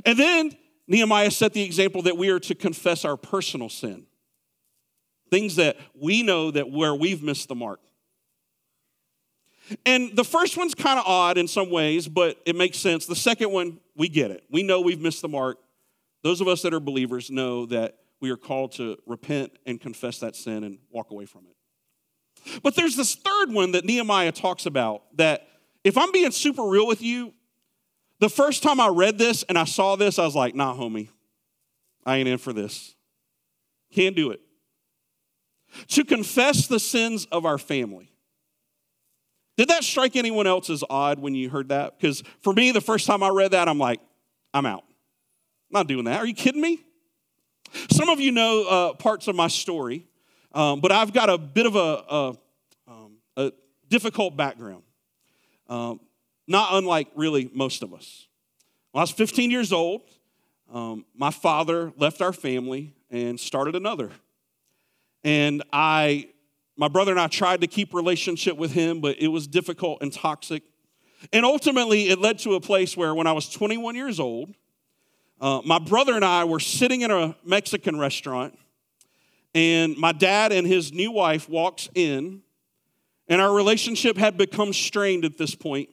And 0.05 0.17
then 0.17 0.55
Nehemiah 0.87 1.31
set 1.31 1.51
the 1.51 1.63
example 1.63 2.03
that 2.03 2.15
we 2.15 2.29
are 2.29 2.39
to 2.39 2.55
confess 2.55 3.03
our 3.03 3.17
personal 3.17 3.67
sin. 3.67 4.05
Things 5.29 5.55
that 5.55 5.77
we 5.99 6.23
know 6.23 6.51
that 6.51 6.69
where 6.69 6.93
we've 6.93 7.23
missed 7.23 7.47
the 7.47 7.55
mark. 7.55 7.79
And 9.85 10.15
the 10.15 10.23
first 10.23 10.57
one's 10.57 10.75
kind 10.75 10.99
of 10.99 11.05
odd 11.07 11.37
in 11.37 11.47
some 11.47 11.71
ways, 11.71 12.07
but 12.07 12.37
it 12.45 12.55
makes 12.55 12.77
sense. 12.77 13.05
The 13.05 13.15
second 13.15 13.51
one, 13.51 13.79
we 13.95 14.07
get 14.09 14.29
it. 14.29 14.43
We 14.51 14.61
know 14.61 14.81
we've 14.81 15.01
missed 15.01 15.21
the 15.21 15.27
mark. 15.27 15.57
Those 16.23 16.41
of 16.41 16.47
us 16.47 16.61
that 16.61 16.73
are 16.73 16.79
believers 16.79 17.31
know 17.31 17.65
that 17.67 17.97
we 18.19 18.29
are 18.29 18.37
called 18.37 18.73
to 18.73 18.97
repent 19.05 19.53
and 19.65 19.81
confess 19.81 20.19
that 20.19 20.35
sin 20.35 20.63
and 20.63 20.77
walk 20.91 21.11
away 21.11 21.25
from 21.25 21.45
it. 21.47 22.61
But 22.61 22.75
there's 22.75 22.95
this 22.95 23.15
third 23.15 23.51
one 23.51 23.71
that 23.71 23.85
Nehemiah 23.85 24.31
talks 24.31 24.65
about 24.65 25.03
that, 25.17 25.47
if 25.83 25.97
I'm 25.97 26.11
being 26.11 26.31
super 26.31 26.63
real 26.63 26.85
with 26.85 27.01
you, 27.01 27.33
the 28.19 28.29
first 28.29 28.63
time 28.63 28.79
I 28.79 28.87
read 28.87 29.17
this 29.17 29.43
and 29.43 29.57
I 29.57 29.65
saw 29.65 29.95
this, 29.95 30.19
I 30.19 30.25
was 30.25 30.35
like, 30.35 30.55
nah, 30.55 30.75
homie, 30.75 31.09
I 32.05 32.17
ain't 32.17 32.27
in 32.27 32.37
for 32.37 32.53
this. 32.53 32.95
Can't 33.93 34.15
do 34.15 34.31
it. 34.31 34.41
To 35.89 36.05
confess 36.05 36.67
the 36.67 36.79
sins 36.79 37.25
of 37.31 37.45
our 37.45 37.57
family. 37.57 38.11
Did 39.57 39.69
that 39.69 39.83
strike 39.83 40.15
anyone 40.15 40.47
else 40.47 40.69
as 40.69 40.83
odd 40.89 41.19
when 41.19 41.33
you 41.33 41.49
heard 41.49 41.69
that? 41.69 41.97
Because 41.97 42.23
for 42.41 42.53
me, 42.53 42.71
the 42.71 42.81
first 42.81 43.07
time 43.07 43.23
I 43.23 43.29
read 43.29 43.51
that, 43.51 43.69
I'm 43.69 43.77
like, 43.77 44.01
I'm 44.53 44.65
out. 44.65 44.83
I'm 44.87 45.79
not 45.79 45.87
doing 45.87 46.05
that. 46.05 46.19
Are 46.19 46.25
you 46.25 46.33
kidding 46.33 46.61
me? 46.61 46.83
Some 47.91 48.09
of 48.09 48.19
you 48.19 48.31
know 48.31 48.67
uh, 48.67 48.93
parts 48.93 49.27
of 49.27 49.35
my 49.35 49.47
story, 49.47 50.05
um, 50.53 50.81
but 50.81 50.91
I've 50.91 51.13
got 51.13 51.29
a 51.29 51.37
bit 51.37 51.65
of 51.65 51.75
a, 51.75 51.79
a, 51.79 52.37
um, 52.87 53.17
a 53.37 53.51
difficult 53.89 54.37
background, 54.37 54.83
um, 55.67 55.99
not 56.47 56.73
unlike 56.73 57.07
really 57.15 57.49
most 57.53 57.83
of 57.83 57.93
us. 57.93 58.27
When 58.91 59.01
I 59.01 59.03
was 59.03 59.11
15 59.11 59.51
years 59.51 59.73
old, 59.73 60.01
um, 60.73 61.05
my 61.15 61.31
father 61.31 61.91
left 61.97 62.21
our 62.21 62.33
family 62.33 62.93
and 63.09 63.39
started 63.39 63.75
another. 63.75 64.11
And 65.25 65.63
I 65.73 66.29
my 66.77 66.87
brother 66.87 67.11
and 67.11 67.19
I 67.19 67.27
tried 67.27 67.61
to 67.61 67.67
keep 67.67 67.93
relationship 67.93 68.57
with 68.57 68.71
him, 68.73 69.01
but 69.01 69.17
it 69.19 69.29
was 69.29 69.47
difficult 69.47 70.01
and 70.01 70.13
toxic. 70.13 70.61
And 71.33 71.45
ultimately, 71.45 72.09
it 72.09 72.19
led 72.19 72.39
to 72.39 72.53
a 72.53 72.61
place 72.61 72.95
where 72.95 73.15
when 73.15 73.25
I 73.25 73.31
was 73.31 73.49
21 73.49 73.95
years 73.95 74.19
old, 74.19 74.53
uh, 75.41 75.61
my 75.65 75.79
brother 75.79 76.13
and 76.13 76.23
I 76.23 76.43
were 76.43 76.59
sitting 76.59 77.01
in 77.01 77.11
a 77.11 77.35
Mexican 77.43 77.97
restaurant, 77.97 78.57
and 79.53 79.97
my 79.97 80.11
dad 80.11 80.51
and 80.51 80.67
his 80.67 80.93
new 80.93 81.11
wife 81.11 81.49
walks 81.49 81.89
in, 81.95 82.41
and 83.27 83.41
our 83.41 83.53
relationship 83.53 84.17
had 84.17 84.37
become 84.37 84.73
strained 84.73 85.25
at 85.25 85.37
this 85.37 85.55
point. 85.55 85.89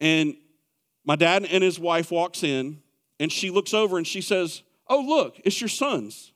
And 0.00 0.36
my 1.04 1.16
dad 1.16 1.44
and 1.44 1.62
his 1.62 1.78
wife 1.78 2.10
walks 2.10 2.42
in, 2.42 2.82
and 3.20 3.30
she 3.30 3.50
looks 3.50 3.72
over 3.72 3.98
and 3.98 4.06
she 4.06 4.20
says, 4.20 4.62
"Oh, 4.88 5.00
look, 5.00 5.40
it's 5.44 5.60
your 5.60 5.68
sons." 5.68 6.32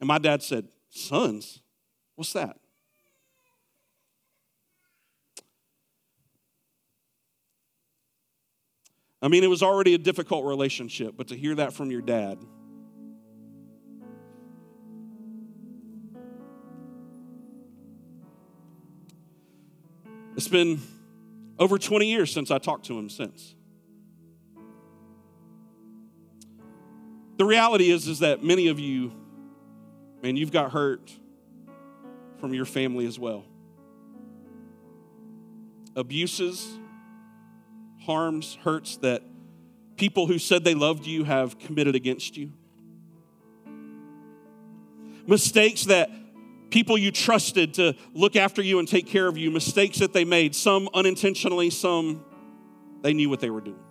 And 0.00 0.06
my 0.08 0.18
dad 0.18 0.42
said, 0.42 0.68
"Sons." 0.88 1.60
What's 2.14 2.32
that? 2.32 2.58
I 9.20 9.28
mean, 9.28 9.42
it 9.42 9.48
was 9.48 9.62
already 9.62 9.94
a 9.94 9.98
difficult 9.98 10.44
relationship, 10.44 11.14
but 11.16 11.28
to 11.28 11.36
hear 11.36 11.54
that 11.56 11.72
from 11.72 11.90
your 11.90 12.02
dad. 12.02 12.38
It's 20.36 20.46
been 20.46 20.80
over 21.58 21.78
20 21.78 22.08
years 22.08 22.32
since 22.32 22.52
I 22.52 22.58
talked 22.58 22.86
to 22.86 22.96
him 22.96 23.10
since. 23.10 23.56
The 27.38 27.44
reality 27.44 27.90
is, 27.90 28.06
is 28.06 28.20
that 28.20 28.44
many 28.44 28.68
of 28.68 28.78
you, 28.78 29.12
man, 30.22 30.36
you've 30.36 30.52
got 30.52 30.72
hurt 30.72 31.12
from 32.38 32.54
your 32.54 32.64
family 32.64 33.06
as 33.06 33.18
well. 33.18 33.44
Abuses, 35.96 36.78
harms, 38.02 38.56
hurts 38.62 38.96
that 38.98 39.22
people 39.96 40.26
who 40.26 40.38
said 40.38 40.64
they 40.64 40.74
loved 40.74 41.06
you 41.06 41.24
have 41.24 41.58
committed 41.58 41.94
against 41.94 42.36
you. 42.36 42.52
Mistakes 45.26 45.84
that 45.84 46.10
people 46.70 46.96
you 46.96 47.10
trusted 47.10 47.74
to 47.74 47.94
look 48.14 48.36
after 48.36 48.62
you 48.62 48.78
and 48.78 48.86
take 48.86 49.06
care 49.06 49.26
of 49.26 49.36
you, 49.36 49.50
mistakes 49.50 49.98
that 49.98 50.12
they 50.12 50.24
made, 50.24 50.54
some 50.54 50.88
unintentionally, 50.94 51.70
some 51.70 52.24
they 53.02 53.12
knew 53.12 53.28
what 53.28 53.40
they 53.40 53.50
were 53.50 53.60
doing. 53.60 53.87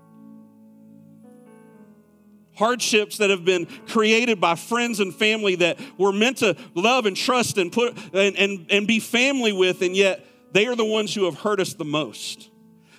Hardships 2.58 3.17
that 3.17 3.30
have 3.30 3.46
been 3.46 3.65
created 3.88 4.41
by 4.41 4.56
friends 4.56 5.00
and 5.00 5.13
family 5.13 5.56
that 5.56 5.80
we're 5.98 6.12
meant 6.12 6.38
to 6.38 6.56
love 6.74 7.06
and 7.06 7.15
trust 7.15 7.58
and 7.58 7.72
put 7.72 7.96
and, 8.13 8.36
and, 8.36 8.65
and 8.70 8.88
be 8.88 9.00
family 9.00 9.54
with, 9.54 9.82
and 9.82 9.96
yet 9.96 10.26
they 10.52 10.65
are 10.65 10.76
the 10.76 10.86
ones 10.86 11.13
who 11.13 11.26
have 11.26 11.39
hurt 11.39 11.60
us 11.60 11.74
the 11.74 11.86
most. 11.86 12.50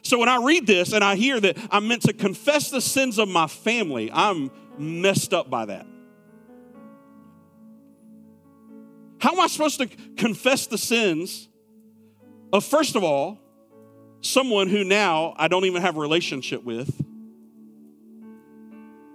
So 0.03 0.19
when 0.19 0.29
I 0.29 0.43
read 0.43 0.67
this 0.67 0.93
and 0.93 1.03
I 1.03 1.17
hear 1.17 1.41
that 1.41 1.59
I'm 1.71 1.89
meant 1.89 2.03
to 2.03 2.13
confess 2.13 2.71
the 2.71 2.81
sins 2.81 3.19
of 3.19 3.29
my 3.29 3.47
family, 3.47 4.11
I'm 4.13 4.51
messed 4.79 5.35
up 5.35 5.51
by 5.51 5.67
that. 5.67 5.87
How 9.21 9.33
am 9.33 9.41
I 9.41 9.49
supposed 9.49 9.81
to 9.81 9.89
confess 10.17 10.69
the 10.69 10.79
sins 10.79 11.49
of, 12.53 12.65
first 12.65 12.95
of 12.95 13.03
all, 13.03 13.41
someone 14.21 14.69
who 14.69 14.85
now 14.85 15.35
I 15.37 15.49
don't 15.49 15.65
even 15.65 15.83
have 15.83 15.97
a 15.97 16.01
relationship 16.01 16.63
with? 16.63 17.08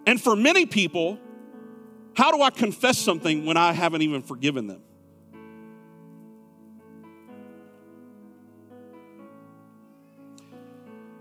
And 0.06 0.22
for 0.22 0.36
many 0.36 0.66
people, 0.66 1.20
how 2.16 2.32
do 2.32 2.42
I 2.42 2.50
confess 2.50 2.98
something 2.98 3.46
when 3.46 3.58
I 3.58 3.72
haven't 3.72 4.02
even 4.02 4.22
forgiven 4.22 4.68
them? 4.68 4.82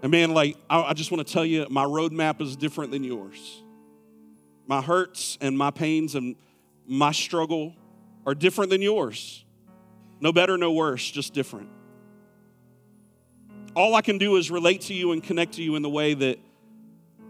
And 0.03 0.11
man, 0.11 0.35
like, 0.35 0.57
I, 0.69 0.83
I 0.83 0.93
just 0.95 1.13
want 1.13 1.25
to 1.27 1.33
tell 1.33 1.47
you, 1.47 1.67
my 1.71 1.85
roadmap 1.85 2.41
is 2.41 2.57
different 2.57 2.91
than 2.91 3.05
yours. 3.05 3.63
My 4.67 4.83
hurts 4.83 5.39
and 5.41 5.57
my 5.57 5.71
pains 5.71 6.17
and 6.17 6.35
my 6.87 7.13
struggle 7.13 7.75
are 8.27 8.35
different 8.35 8.71
than 8.71 8.83
yours. 8.83 9.45
No 10.21 10.33
better, 10.33 10.59
no 10.59 10.73
worse, 10.73 11.09
just 11.09 11.35
different. 11.35 11.69
All 13.75 13.95
I 13.95 14.03
can 14.03 14.19
do 14.19 14.37
is 14.37 14.51
relate 14.51 14.83
to 14.83 14.95
you 14.95 15.13
and 15.13 15.23
connect 15.23 15.55
to 15.55 15.63
you 15.63 15.77
in 15.77 15.83
the 15.83 15.91
way 15.91 16.15
that 16.15 16.39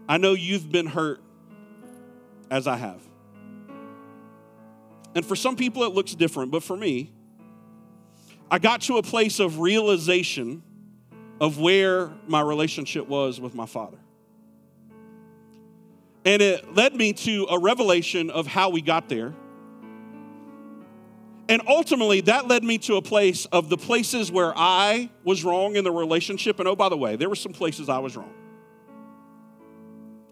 I 0.09 0.17
know 0.17 0.33
you've 0.33 0.71
been 0.71 0.87
hurt 0.87 1.21
as 2.49 2.67
I 2.67 2.77
have. 2.77 3.01
And 5.15 5.25
for 5.25 5.35
some 5.35 5.55
people, 5.55 5.83
it 5.83 5.93
looks 5.93 6.15
different, 6.15 6.51
but 6.51 6.63
for 6.63 6.75
me, 6.75 7.11
I 8.49 8.59
got 8.59 8.81
to 8.81 8.97
a 8.97 9.03
place 9.03 9.39
of 9.39 9.59
realization 9.59 10.63
of 11.39 11.59
where 11.59 12.11
my 12.27 12.41
relationship 12.41 13.07
was 13.07 13.39
with 13.39 13.55
my 13.55 13.65
father. 13.65 13.97
And 16.25 16.41
it 16.41 16.73
led 16.73 16.95
me 16.95 17.13
to 17.13 17.47
a 17.49 17.59
revelation 17.59 18.29
of 18.29 18.47
how 18.47 18.69
we 18.69 18.81
got 18.81 19.09
there. 19.09 19.33
And 21.49 21.61
ultimately, 21.67 22.21
that 22.21 22.47
led 22.47 22.63
me 22.63 22.77
to 22.79 22.95
a 22.95 23.01
place 23.01 23.45
of 23.45 23.69
the 23.69 23.77
places 23.77 24.31
where 24.31 24.53
I 24.55 25.09
was 25.25 25.43
wrong 25.43 25.75
in 25.75 25.83
the 25.83 25.91
relationship. 25.91 26.59
And 26.59 26.67
oh, 26.67 26.75
by 26.75 26.87
the 26.87 26.97
way, 26.97 27.17
there 27.17 27.27
were 27.27 27.35
some 27.35 27.51
places 27.51 27.89
I 27.89 27.99
was 27.99 28.15
wrong. 28.15 28.33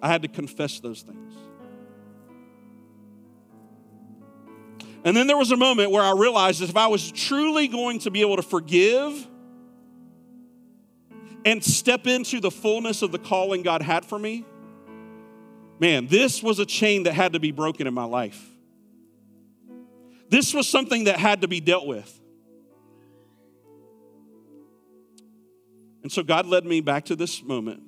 I 0.01 0.07
had 0.07 0.21
to 0.21 0.29
confess 0.29 0.79
those 0.79 1.01
things. 1.01 1.33
And 5.03 5.17
then 5.17 5.27
there 5.27 5.37
was 5.37 5.51
a 5.51 5.57
moment 5.57 5.91
where 5.91 6.03
I 6.03 6.11
realized 6.11 6.61
that 6.61 6.69
if 6.69 6.77
I 6.77 6.87
was 6.87 7.11
truly 7.11 7.67
going 7.67 7.99
to 7.99 8.11
be 8.11 8.21
able 8.21 8.35
to 8.35 8.43
forgive 8.43 9.27
and 11.43 11.63
step 11.63 12.05
into 12.05 12.39
the 12.39 12.51
fullness 12.51 13.01
of 13.01 13.11
the 13.11 13.17
calling 13.17 13.63
God 13.63 13.81
had 13.81 14.05
for 14.05 14.19
me, 14.19 14.45
man, 15.79 16.05
this 16.05 16.43
was 16.43 16.59
a 16.59 16.65
chain 16.65 17.03
that 17.03 17.13
had 17.13 17.33
to 17.33 17.39
be 17.39 17.51
broken 17.51 17.87
in 17.87 17.93
my 17.93 18.03
life. 18.03 18.47
This 20.29 20.53
was 20.53 20.67
something 20.67 21.05
that 21.05 21.17
had 21.17 21.41
to 21.41 21.47
be 21.47 21.59
dealt 21.59 21.87
with. 21.87 22.21
And 26.03 26.11
so 26.11 26.23
God 26.23 26.45
led 26.45 26.65
me 26.65 26.81
back 26.81 27.05
to 27.05 27.15
this 27.15 27.43
moment. 27.43 27.83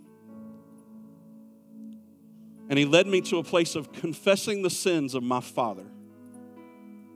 And 2.69 2.77
He 2.79 2.85
led 2.85 3.07
me 3.07 3.21
to 3.21 3.37
a 3.37 3.43
place 3.43 3.75
of 3.75 3.91
confessing 3.91 4.61
the 4.61 4.69
sins 4.69 5.15
of 5.15 5.23
my 5.23 5.41
father, 5.41 5.85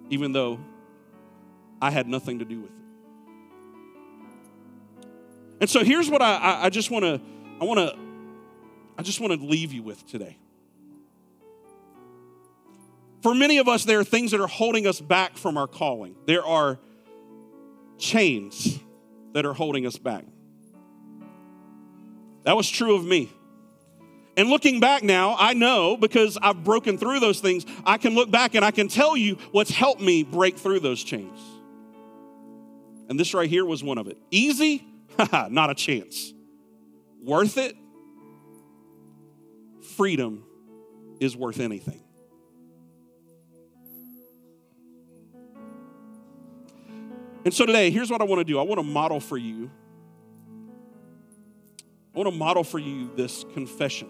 even 0.10 0.32
though 0.32 0.60
I 1.82 1.91
had 1.91 2.08
nothing 2.08 2.39
to 2.39 2.46
do 2.46 2.62
with 2.62 2.72
it. 2.72 2.78
And 5.62 5.70
so 5.70 5.84
here's 5.84 6.10
what 6.10 6.22
I, 6.22 6.65
I, 6.65 6.70
just 6.70 6.91
want 6.91 7.04
to, 7.04 7.20
I 7.60 7.65
want 7.65 7.80
to, 7.80 7.98
I 8.98 9.04
just 9.04 9.20
want 9.20 9.34
to 9.34 9.46
leave 9.46 9.74
you 9.74 9.84
with 9.84 10.06
today. 10.08 10.38
For 13.22 13.34
many 13.34 13.58
of 13.58 13.67
us, 13.67 13.84
there 13.84 14.00
are 14.00 14.04
things 14.04 14.32
that 14.32 14.39
are 14.39 14.48
holding 14.48 14.86
us 14.86 15.02
back 15.02 15.38
from 15.38 15.58
our 15.58 15.67
calling. 15.67 16.15
There 16.28 16.46
are 16.46 16.80
chains 17.98 18.80
that 19.34 19.46
are 19.46 19.54
holding 19.54 19.86
us 19.88 19.98
back. 19.98 20.24
That 22.43 22.56
was 22.56 22.70
true 22.70 22.96
of 22.96 23.04
me. 23.04 23.32
And 24.38 24.50
looking 24.50 24.80
back 24.80 25.02
now, 25.02 25.36
I 25.39 25.56
know 25.56 25.97
because 25.97 26.38
I've 26.39 26.63
broken 26.63 27.00
through 27.00 27.19
those 27.19 27.39
things, 27.39 27.65
I 27.84 27.97
can 27.97 28.13
look 28.13 28.30
back 28.30 28.54
and 28.54 28.63
I 28.63 28.69
can 28.69 28.88
tell 28.88 29.17
you 29.17 29.39
what's 29.52 29.71
helped 29.71 30.00
me 30.00 30.21
break 30.21 30.58
through 30.60 30.82
those 30.82 31.04
chains. 31.04 31.39
And 33.10 33.19
this 33.19 33.34
right 33.34 33.50
here 33.50 33.65
was 33.65 33.84
one 33.84 33.97
of 33.97 34.08
it. 34.08 34.17
Easy? 34.30 34.86
Not 35.50 35.71
a 35.71 35.76
chance. 35.76 36.34
Worth 37.23 37.58
it? 37.58 37.76
Freedom 39.95 40.43
is 41.19 41.36
worth 41.36 41.60
anything. 41.60 42.04
And 47.43 47.52
so 47.52 47.65
today, 47.65 47.89
here's 47.89 48.12
what 48.12 48.21
I 48.21 48.26
want 48.26 48.39
to 48.39 48.43
do 48.43 48.60
I 48.60 48.63
want 48.63 48.78
to 48.78 48.84
model 48.84 49.19
for 49.19 49.38
you. 49.38 49.71
I 52.13 52.19
want 52.19 52.30
to 52.30 52.38
model 52.38 52.63
for 52.63 52.78
you 52.78 53.10
this 53.15 53.43
confession 53.56 54.10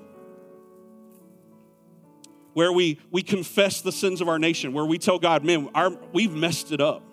where 2.58 2.74
we, 2.74 3.00
we 3.12 3.22
confess 3.22 3.82
the 3.82 3.92
sins 3.92 4.20
of 4.20 4.28
our 4.28 4.40
nation, 4.40 4.74
where 4.74 4.84
we 4.84 4.98
tell 4.98 5.20
God, 5.20 5.46
man, 5.46 5.70
our, 5.76 5.92
we've 6.12 6.34
messed 6.34 6.72
it 6.72 6.82
up. 6.82 7.04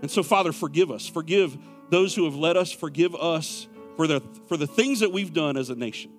And 0.00 0.10
so, 0.10 0.22
Father, 0.22 0.52
forgive 0.52 0.90
us. 0.90 1.06
Forgive 1.06 1.58
those 1.90 2.14
who 2.14 2.24
have 2.24 2.34
led 2.34 2.56
us. 2.56 2.72
Forgive 2.72 3.14
us 3.14 3.68
for 3.98 4.06
the, 4.06 4.22
for 4.48 4.56
the 4.56 4.66
things 4.66 5.00
that 5.00 5.12
we've 5.12 5.34
done 5.34 5.58
as 5.58 5.68
a 5.68 5.74
nation, 5.74 6.12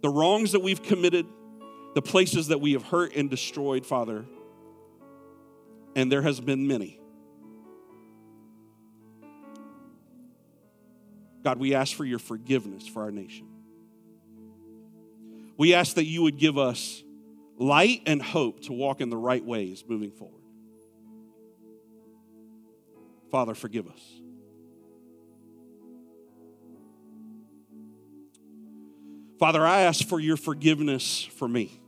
the 0.00 0.08
wrongs 0.08 0.52
that 0.52 0.60
we've 0.60 0.82
committed, 0.82 1.26
the 1.94 2.00
places 2.00 2.46
that 2.46 2.62
we 2.62 2.72
have 2.72 2.84
hurt 2.84 3.14
and 3.14 3.28
destroyed, 3.28 3.84
Father. 3.84 4.24
And 5.94 6.10
there 6.10 6.22
has 6.22 6.40
been 6.40 6.66
many. 6.66 6.98
God, 11.44 11.58
we 11.58 11.74
ask 11.74 11.94
for 11.94 12.06
your 12.06 12.18
forgiveness 12.18 12.86
for 12.86 13.02
our 13.02 13.10
nation. 13.10 13.49
We 15.60 15.74
ask 15.74 15.96
that 15.96 16.06
you 16.06 16.22
would 16.22 16.38
give 16.38 16.56
us 16.56 17.04
light 17.58 18.00
and 18.06 18.22
hope 18.22 18.62
to 18.62 18.72
walk 18.72 19.02
in 19.02 19.10
the 19.10 19.16
right 19.18 19.44
ways 19.44 19.84
moving 19.86 20.10
forward. 20.10 20.40
Father, 23.30 23.54
forgive 23.54 23.86
us. 23.86 24.00
Father, 29.38 29.66
I 29.66 29.82
ask 29.82 30.02
for 30.02 30.18
your 30.18 30.38
forgiveness 30.38 31.24
for 31.24 31.46
me. 31.46 31.82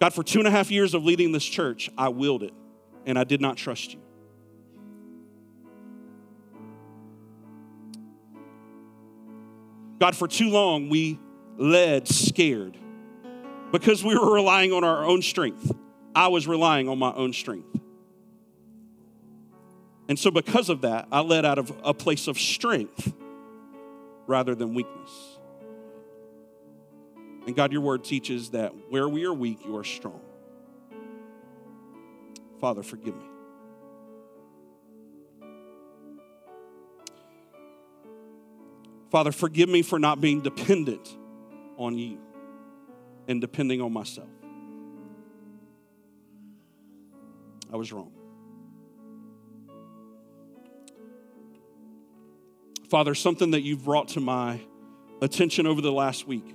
God, 0.00 0.12
for 0.12 0.24
two 0.24 0.40
and 0.40 0.48
a 0.48 0.50
half 0.50 0.72
years 0.72 0.92
of 0.92 1.04
leading 1.04 1.30
this 1.30 1.44
church, 1.44 1.88
I 1.96 2.08
willed 2.08 2.42
it 2.42 2.52
and 3.06 3.16
I 3.16 3.22
did 3.22 3.40
not 3.40 3.58
trust 3.58 3.94
you. 3.94 4.00
God, 10.08 10.16
for 10.16 10.26
too 10.26 10.48
long 10.48 10.88
we 10.88 11.20
led 11.58 12.08
scared 12.08 12.78
because 13.70 14.02
we 14.02 14.16
were 14.16 14.32
relying 14.32 14.72
on 14.72 14.82
our 14.82 15.04
own 15.04 15.20
strength. 15.20 15.70
I 16.14 16.28
was 16.28 16.48
relying 16.48 16.88
on 16.88 16.98
my 16.98 17.12
own 17.12 17.34
strength. 17.34 17.78
And 20.08 20.18
so, 20.18 20.30
because 20.30 20.70
of 20.70 20.80
that, 20.80 21.08
I 21.12 21.20
led 21.20 21.44
out 21.44 21.58
of 21.58 21.70
a 21.84 21.92
place 21.92 22.26
of 22.26 22.38
strength 22.38 23.12
rather 24.26 24.54
than 24.54 24.72
weakness. 24.72 25.10
And 27.46 27.54
God, 27.54 27.70
your 27.70 27.82
word 27.82 28.02
teaches 28.02 28.52
that 28.52 28.72
where 28.88 29.10
we 29.10 29.26
are 29.26 29.34
weak, 29.34 29.58
you 29.66 29.76
are 29.76 29.84
strong. 29.84 30.22
Father, 32.62 32.82
forgive 32.82 33.14
me. 33.14 33.27
Father, 39.10 39.32
forgive 39.32 39.68
me 39.68 39.82
for 39.82 39.98
not 39.98 40.20
being 40.20 40.40
dependent 40.40 41.16
on 41.76 41.96
you 41.96 42.18
and 43.26 43.40
depending 43.40 43.80
on 43.80 43.92
myself. 43.92 44.28
I 47.72 47.76
was 47.76 47.92
wrong. 47.92 48.12
Father, 52.88 53.14
something 53.14 53.50
that 53.50 53.60
you've 53.60 53.84
brought 53.84 54.08
to 54.08 54.20
my 54.20 54.60
attention 55.20 55.66
over 55.66 55.80
the 55.80 55.92
last 55.92 56.26
week 56.26 56.54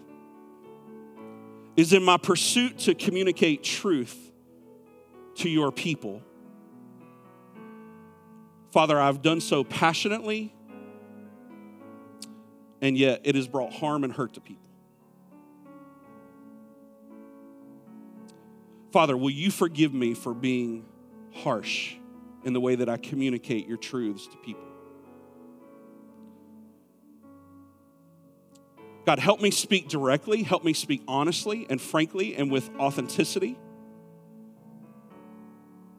is 1.76 1.94
in 1.94 2.04
my 2.04 2.18
pursuit 2.18 2.80
to 2.80 2.96
communicate 2.96 3.64
truth 3.64 4.32
to 5.36 5.50
your 5.50 5.72
people. 5.72 6.22
Father, 8.72 9.00
I've 9.00 9.22
done 9.22 9.42
so 9.42 9.64
passionately 9.64 10.54
and 12.84 12.98
yet 12.98 13.22
it 13.24 13.36
has 13.36 13.48
brought 13.48 13.72
harm 13.72 14.04
and 14.04 14.12
hurt 14.12 14.34
to 14.34 14.42
people. 14.42 14.62
Father, 18.92 19.16
will 19.16 19.32
you 19.32 19.50
forgive 19.50 19.94
me 19.94 20.14
for 20.14 20.34
being 20.34 20.86
harsh 21.34 21.96
in 22.44 22.52
the 22.52 22.60
way 22.60 22.76
that 22.76 22.90
I 22.90 22.98
communicate 22.98 23.68
your 23.68 23.78
truths 23.78 24.28
to 24.28 24.38
people? 24.38 24.68
God, 29.06 29.18
help 29.18 29.42
me 29.42 29.50
speak 29.50 29.88
directly, 29.88 30.44
help 30.44 30.66
me 30.66 30.74
speak 30.74 31.04
honestly 31.08 31.66
and 31.70 31.82
frankly 31.82 32.36
and 32.36 32.52
with 32.52 32.70
authenticity. 32.78 33.58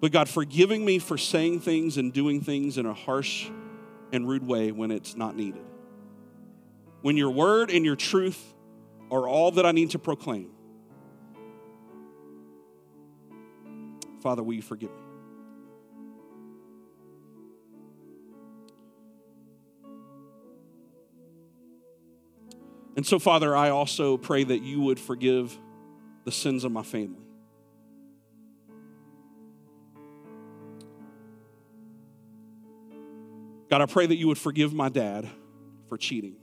But 0.00 0.12
God, 0.12 0.28
forgiving 0.28 0.84
me 0.84 0.98
for 0.98 1.16
saying 1.16 1.60
things 1.60 1.96
and 1.96 2.12
doing 2.12 2.42
things 2.42 2.76
in 2.76 2.84
a 2.84 2.94
harsh 2.94 3.48
and 4.12 4.28
rude 4.28 4.46
way 4.46 4.70
when 4.70 4.90
it's 4.90 5.16
not 5.16 5.34
needed. 5.34 5.64
When 7.04 7.18
your 7.18 7.28
word 7.28 7.70
and 7.70 7.84
your 7.84 7.96
truth 7.96 8.54
are 9.10 9.28
all 9.28 9.50
that 9.50 9.66
I 9.66 9.72
need 9.72 9.90
to 9.90 9.98
proclaim. 9.98 10.48
Father, 14.22 14.42
will 14.42 14.54
you 14.54 14.62
forgive 14.62 14.88
me? 14.88 14.96
And 22.96 23.06
so, 23.06 23.18
Father, 23.18 23.54
I 23.54 23.68
also 23.68 24.16
pray 24.16 24.42
that 24.42 24.62
you 24.62 24.80
would 24.80 24.98
forgive 24.98 25.58
the 26.24 26.32
sins 26.32 26.64
of 26.64 26.72
my 26.72 26.82
family. 26.82 27.26
God, 33.68 33.82
I 33.82 33.86
pray 33.86 34.06
that 34.06 34.16
you 34.16 34.26
would 34.28 34.38
forgive 34.38 34.72
my 34.72 34.88
dad 34.88 35.28
for 35.90 35.98
cheating. 35.98 36.36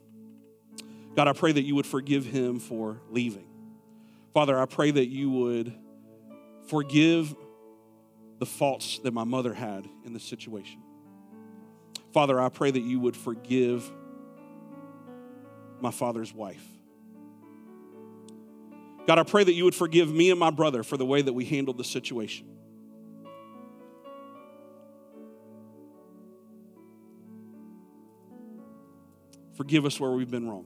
God, 1.15 1.27
I 1.27 1.33
pray 1.33 1.51
that 1.51 1.63
you 1.63 1.75
would 1.75 1.85
forgive 1.85 2.25
him 2.25 2.59
for 2.59 3.01
leaving. 3.09 3.47
Father, 4.33 4.57
I 4.57 4.65
pray 4.65 4.91
that 4.91 5.07
you 5.07 5.29
would 5.29 5.73
forgive 6.67 7.35
the 8.39 8.45
faults 8.45 8.99
that 8.99 9.13
my 9.13 9.25
mother 9.25 9.53
had 9.53 9.87
in 10.05 10.13
the 10.13 10.19
situation. 10.19 10.81
Father, 12.13 12.39
I 12.39 12.49
pray 12.49 12.71
that 12.71 12.79
you 12.79 12.99
would 12.99 13.15
forgive 13.15 13.89
my 15.81 15.91
father's 15.91 16.33
wife. 16.33 16.65
God, 19.07 19.19
I 19.19 19.23
pray 19.23 19.43
that 19.43 19.53
you 19.53 19.65
would 19.65 19.75
forgive 19.75 20.11
me 20.11 20.31
and 20.31 20.39
my 20.39 20.49
brother 20.49 20.83
for 20.83 20.95
the 20.95 21.05
way 21.05 21.21
that 21.21 21.33
we 21.33 21.43
handled 21.43 21.77
the 21.77 21.83
situation. 21.83 22.47
Forgive 29.55 29.85
us 29.85 29.99
where 29.99 30.11
we've 30.11 30.31
been 30.31 30.47
wrong. 30.47 30.65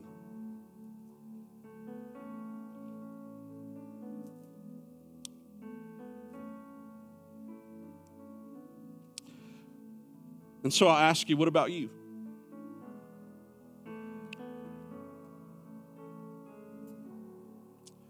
And 10.66 10.74
so 10.74 10.88
I 10.88 11.08
ask 11.08 11.28
you, 11.28 11.36
what 11.36 11.46
about 11.46 11.70
you? 11.70 11.90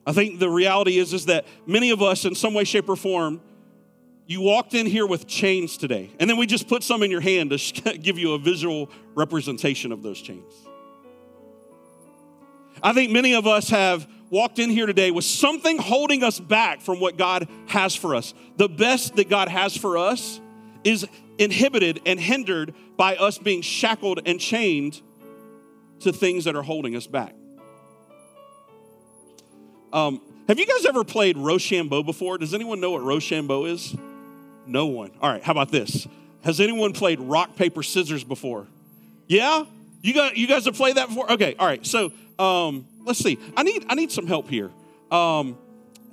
I 0.07 0.15
think 0.15 0.39
the 0.39 0.49
reality 0.49 0.97
is, 0.97 1.13
is 1.13 1.27
that 1.27 1.45
many 1.67 1.91
of 1.91 2.01
us, 2.01 2.25
in 2.25 2.35
some 2.35 2.55
way, 2.55 2.65
shape, 2.65 2.89
or 2.89 2.97
form, 2.97 3.43
you 4.27 4.41
walked 4.41 4.73
in 4.73 4.87
here 4.87 5.07
with 5.07 5.27
chains 5.27 5.77
today, 5.77 6.11
and 6.19 6.31
then 6.31 6.39
we 6.39 6.47
just 6.47 6.67
put 6.67 6.83
some 6.83 7.03
in 7.03 7.11
your 7.11 7.21
hand 7.21 7.51
to 7.51 7.99
give 8.03 8.19
you 8.19 8.33
a 8.33 8.39
visual 8.39 8.91
representation 9.15 9.93
of 9.93 10.03
those 10.03 10.23
chains. 10.23 10.55
I 12.83 12.95
think 12.95 13.13
many 13.13 13.35
of 13.35 13.47
us 13.47 13.69
have 13.69 14.09
walked 14.31 14.59
in 14.59 14.71
here 14.71 14.87
today 14.87 15.11
with 15.11 15.27
something 15.27 15.77
holding 15.77 16.25
us 16.25 16.41
back 16.41 16.81
from 16.81 17.01
what 17.01 17.19
God 17.19 17.49
has 17.67 17.95
for 17.95 18.15
us. 18.15 18.33
The 18.57 18.71
best 18.71 19.17
that 19.17 19.29
God 19.29 19.49
has 19.49 19.77
for 19.77 19.99
us 19.99 20.41
is 20.87 21.05
inhibited 21.37 22.01
and 22.07 22.21
hindered 22.21 22.73
by 22.97 23.17
us 23.17 23.39
being 23.39 23.61
shackled 23.61 24.21
and 24.25 24.39
chained 24.39 25.03
to 26.01 26.13
things 26.13 26.45
that 26.45 26.55
are 26.55 26.63
holding 26.63 26.95
us 26.95 27.07
back. 27.09 27.35
Um, 29.93 30.21
have 30.47 30.59
you 30.61 30.67
guys 30.67 30.87
ever 30.87 31.03
played 31.03 31.37
Rochambeau 31.37 32.05
before? 32.05 32.39
Does 32.39 32.55
anyone 32.55 32.81
know 32.81 32.93
what 32.93 33.03
Rochambeau 33.03 33.65
is? 33.65 33.97
No 34.65 34.87
one. 34.87 35.11
All 35.21 35.29
right, 35.29 35.43
how 35.43 35.53
about 35.53 35.73
this? 35.73 36.07
Has 36.45 36.61
anyone 36.61 36.93
played 36.93 37.19
rock, 37.19 37.57
paper, 37.57 37.83
scissors 37.83 38.23
before? 38.23 38.69
Yeah? 39.27 39.65
You 40.03 40.15
got 40.15 40.37
you 40.37 40.47
guys 40.47 40.67
have 40.67 40.75
played 40.75 40.97
that 40.97 41.09
before? 41.09 41.33
Okay, 41.33 41.57
all 41.59 41.67
right. 41.67 41.85
So 41.85 42.13
um, 42.39 42.87
let's 43.05 43.19
see. 43.19 43.39
I 43.57 43.65
need 43.65 43.87
I 43.89 43.97
need 43.97 44.13
some 44.13 44.29
help 44.29 44.49
here. 44.49 44.71
Um, 45.11 45.59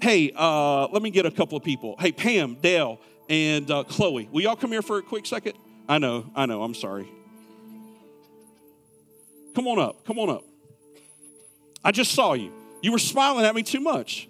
hey, 0.02 0.32
uh, 0.36 0.88
let 0.88 1.04
me 1.04 1.12
get 1.12 1.28
a 1.28 1.32
couple 1.32 1.58
of 1.58 1.64
people. 1.64 1.96
Hey, 2.00 2.12
Pam, 2.12 2.56
Dale, 2.56 3.00
and 3.34 3.70
uh, 3.72 3.84
Chloe. 3.84 4.30
Will 4.32 4.42
y'all 4.42 4.56
come 4.56 4.72
here 4.72 4.84
for 4.84 5.00
a 5.00 5.02
quick 5.02 5.26
second? 5.26 5.54
I 5.90 5.98
know, 5.98 6.30
I 6.36 6.46
know, 6.46 6.62
I'm 6.64 6.76
sorry. 6.76 7.10
Come 9.56 9.68
on 9.68 9.80
up, 9.80 10.06
come 10.06 10.20
on 10.20 10.30
up. 10.30 10.44
I 11.84 11.92
just 11.92 12.12
saw 12.12 12.34
you. 12.34 12.52
You 12.82 12.92
were 12.92 13.00
smiling 13.00 13.46
at 13.46 13.56
me 13.56 13.64
too 13.64 13.80
much. 13.80 14.30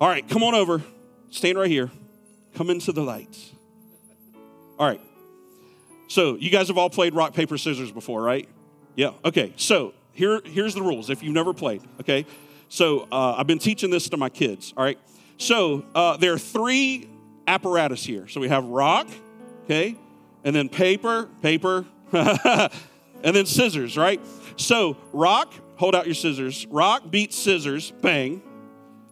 All 0.00 0.08
right, 0.08 0.26
come 0.28 0.42
on 0.42 0.54
over. 0.54 0.82
Stand 1.30 1.58
right 1.58 1.70
here. 1.70 1.90
Come 2.54 2.70
into 2.70 2.92
the 2.92 3.02
light. 3.02 3.36
All 4.78 4.86
right. 4.86 5.00
So, 6.08 6.36
you 6.36 6.50
guys 6.50 6.68
have 6.68 6.76
all 6.76 6.90
played 6.90 7.14
rock, 7.14 7.34
paper, 7.34 7.56
scissors 7.56 7.92
before, 7.92 8.20
right? 8.20 8.48
Yeah. 8.96 9.12
Okay. 9.24 9.52
So, 9.56 9.94
here, 10.12 10.40
here's 10.44 10.74
the 10.74 10.82
rules 10.82 11.08
if 11.08 11.22
you've 11.22 11.34
never 11.34 11.54
played, 11.54 11.82
okay? 12.00 12.26
So, 12.68 13.08
uh, 13.10 13.36
I've 13.38 13.46
been 13.46 13.58
teaching 13.58 13.90
this 13.90 14.08
to 14.10 14.16
my 14.16 14.28
kids, 14.28 14.74
all 14.76 14.84
right? 14.84 14.98
So, 15.36 15.84
uh, 15.94 16.16
there 16.16 16.32
are 16.32 16.38
three 16.38 17.08
apparatus 17.46 18.04
here. 18.04 18.28
So, 18.28 18.40
we 18.40 18.48
have 18.48 18.64
rock, 18.64 19.08
okay? 19.64 19.96
And 20.44 20.54
then 20.54 20.68
paper, 20.68 21.28
paper, 21.40 21.86
and 22.12 22.70
then 23.22 23.46
scissors, 23.46 23.96
right? 23.96 24.20
So, 24.56 24.96
rock, 25.12 25.52
hold 25.76 25.94
out 25.94 26.06
your 26.06 26.14
scissors. 26.14 26.66
Rock 26.66 27.10
beats 27.10 27.36
scissors, 27.36 27.90
bang. 27.90 28.42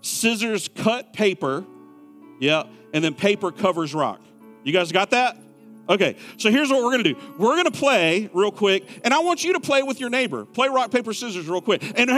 Scissors 0.02 0.68
cut 0.68 1.12
paper, 1.12 1.64
yeah, 2.40 2.64
and 2.92 3.04
then 3.04 3.14
paper 3.14 3.52
covers 3.52 3.94
rock. 3.94 4.20
You 4.64 4.72
guys 4.72 4.92
got 4.92 5.10
that? 5.10 5.36
Okay, 5.90 6.16
so 6.36 6.52
here's 6.52 6.70
what 6.70 6.84
we're 6.84 6.92
gonna 6.92 7.02
do. 7.02 7.16
We're 7.36 7.56
gonna 7.56 7.72
play 7.72 8.30
real 8.32 8.52
quick, 8.52 8.86
and 9.02 9.12
I 9.12 9.18
want 9.18 9.42
you 9.42 9.54
to 9.54 9.60
play 9.60 9.82
with 9.82 9.98
your 9.98 10.08
neighbor. 10.08 10.44
Play 10.44 10.68
rock, 10.68 10.92
paper, 10.92 11.12
scissors 11.12 11.48
real 11.48 11.60
quick. 11.60 11.82
And 11.98 12.08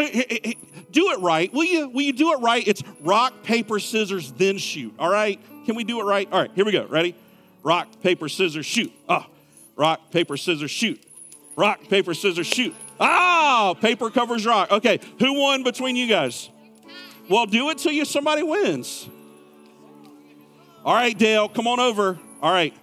do 0.90 1.10
it 1.10 1.20
right. 1.20 1.50
Will 1.54 1.64
you, 1.64 1.88
will 1.88 2.02
you 2.02 2.12
do 2.12 2.34
it 2.34 2.40
right? 2.40 2.68
It's 2.68 2.82
rock, 3.00 3.42
paper, 3.42 3.78
scissors, 3.78 4.30
then 4.32 4.58
shoot. 4.58 4.92
All 4.98 5.10
right? 5.10 5.40
Can 5.64 5.74
we 5.74 5.84
do 5.84 6.00
it 6.00 6.04
right? 6.04 6.30
All 6.30 6.38
right, 6.38 6.50
here 6.54 6.66
we 6.66 6.72
go. 6.72 6.84
Ready? 6.84 7.16
Rock, 7.62 7.88
paper, 8.02 8.28
scissors, 8.28 8.66
shoot. 8.66 8.92
Ah, 9.08 9.26
rock, 9.74 10.10
paper, 10.10 10.36
scissors, 10.36 10.70
shoot. 10.70 11.02
Rock, 11.56 11.80
paper, 11.88 12.12
scissors, 12.12 12.46
shoot. 12.46 12.74
Ah, 13.00 13.74
paper 13.80 14.10
covers 14.10 14.44
rock. 14.44 14.70
Okay, 14.70 15.00
who 15.18 15.40
won 15.40 15.62
between 15.62 15.96
you 15.96 16.08
guys? 16.08 16.50
Well, 17.30 17.46
do 17.46 17.70
it 17.70 17.78
till 17.78 17.92
you 17.92 18.04
somebody 18.04 18.42
wins. 18.42 19.08
All 20.84 20.94
right, 20.94 21.16
Dale, 21.16 21.48
come 21.48 21.66
on 21.66 21.80
over. 21.80 22.18
All 22.42 22.52
right, 22.52 22.74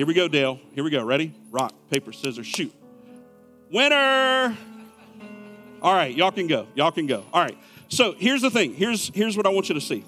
here 0.00 0.06
we 0.06 0.14
go, 0.14 0.28
Dale. 0.28 0.58
Here 0.72 0.82
we 0.82 0.88
go. 0.88 1.04
Ready? 1.04 1.34
Rock, 1.50 1.74
paper, 1.90 2.10
scissors, 2.10 2.46
shoot. 2.46 2.72
Winner. 3.70 4.56
All 5.82 5.92
right, 5.92 6.16
y'all 6.16 6.30
can 6.30 6.46
go. 6.46 6.66
Y'all 6.74 6.90
can 6.90 7.06
go. 7.06 7.22
All 7.34 7.44
right. 7.44 7.58
So 7.90 8.12
here's 8.12 8.40
the 8.40 8.48
thing. 8.48 8.72
Here's 8.72 9.08
here's 9.08 9.36
what 9.36 9.44
I 9.44 9.50
want 9.50 9.68
you 9.68 9.74
to 9.74 9.80
see. 9.82 10.02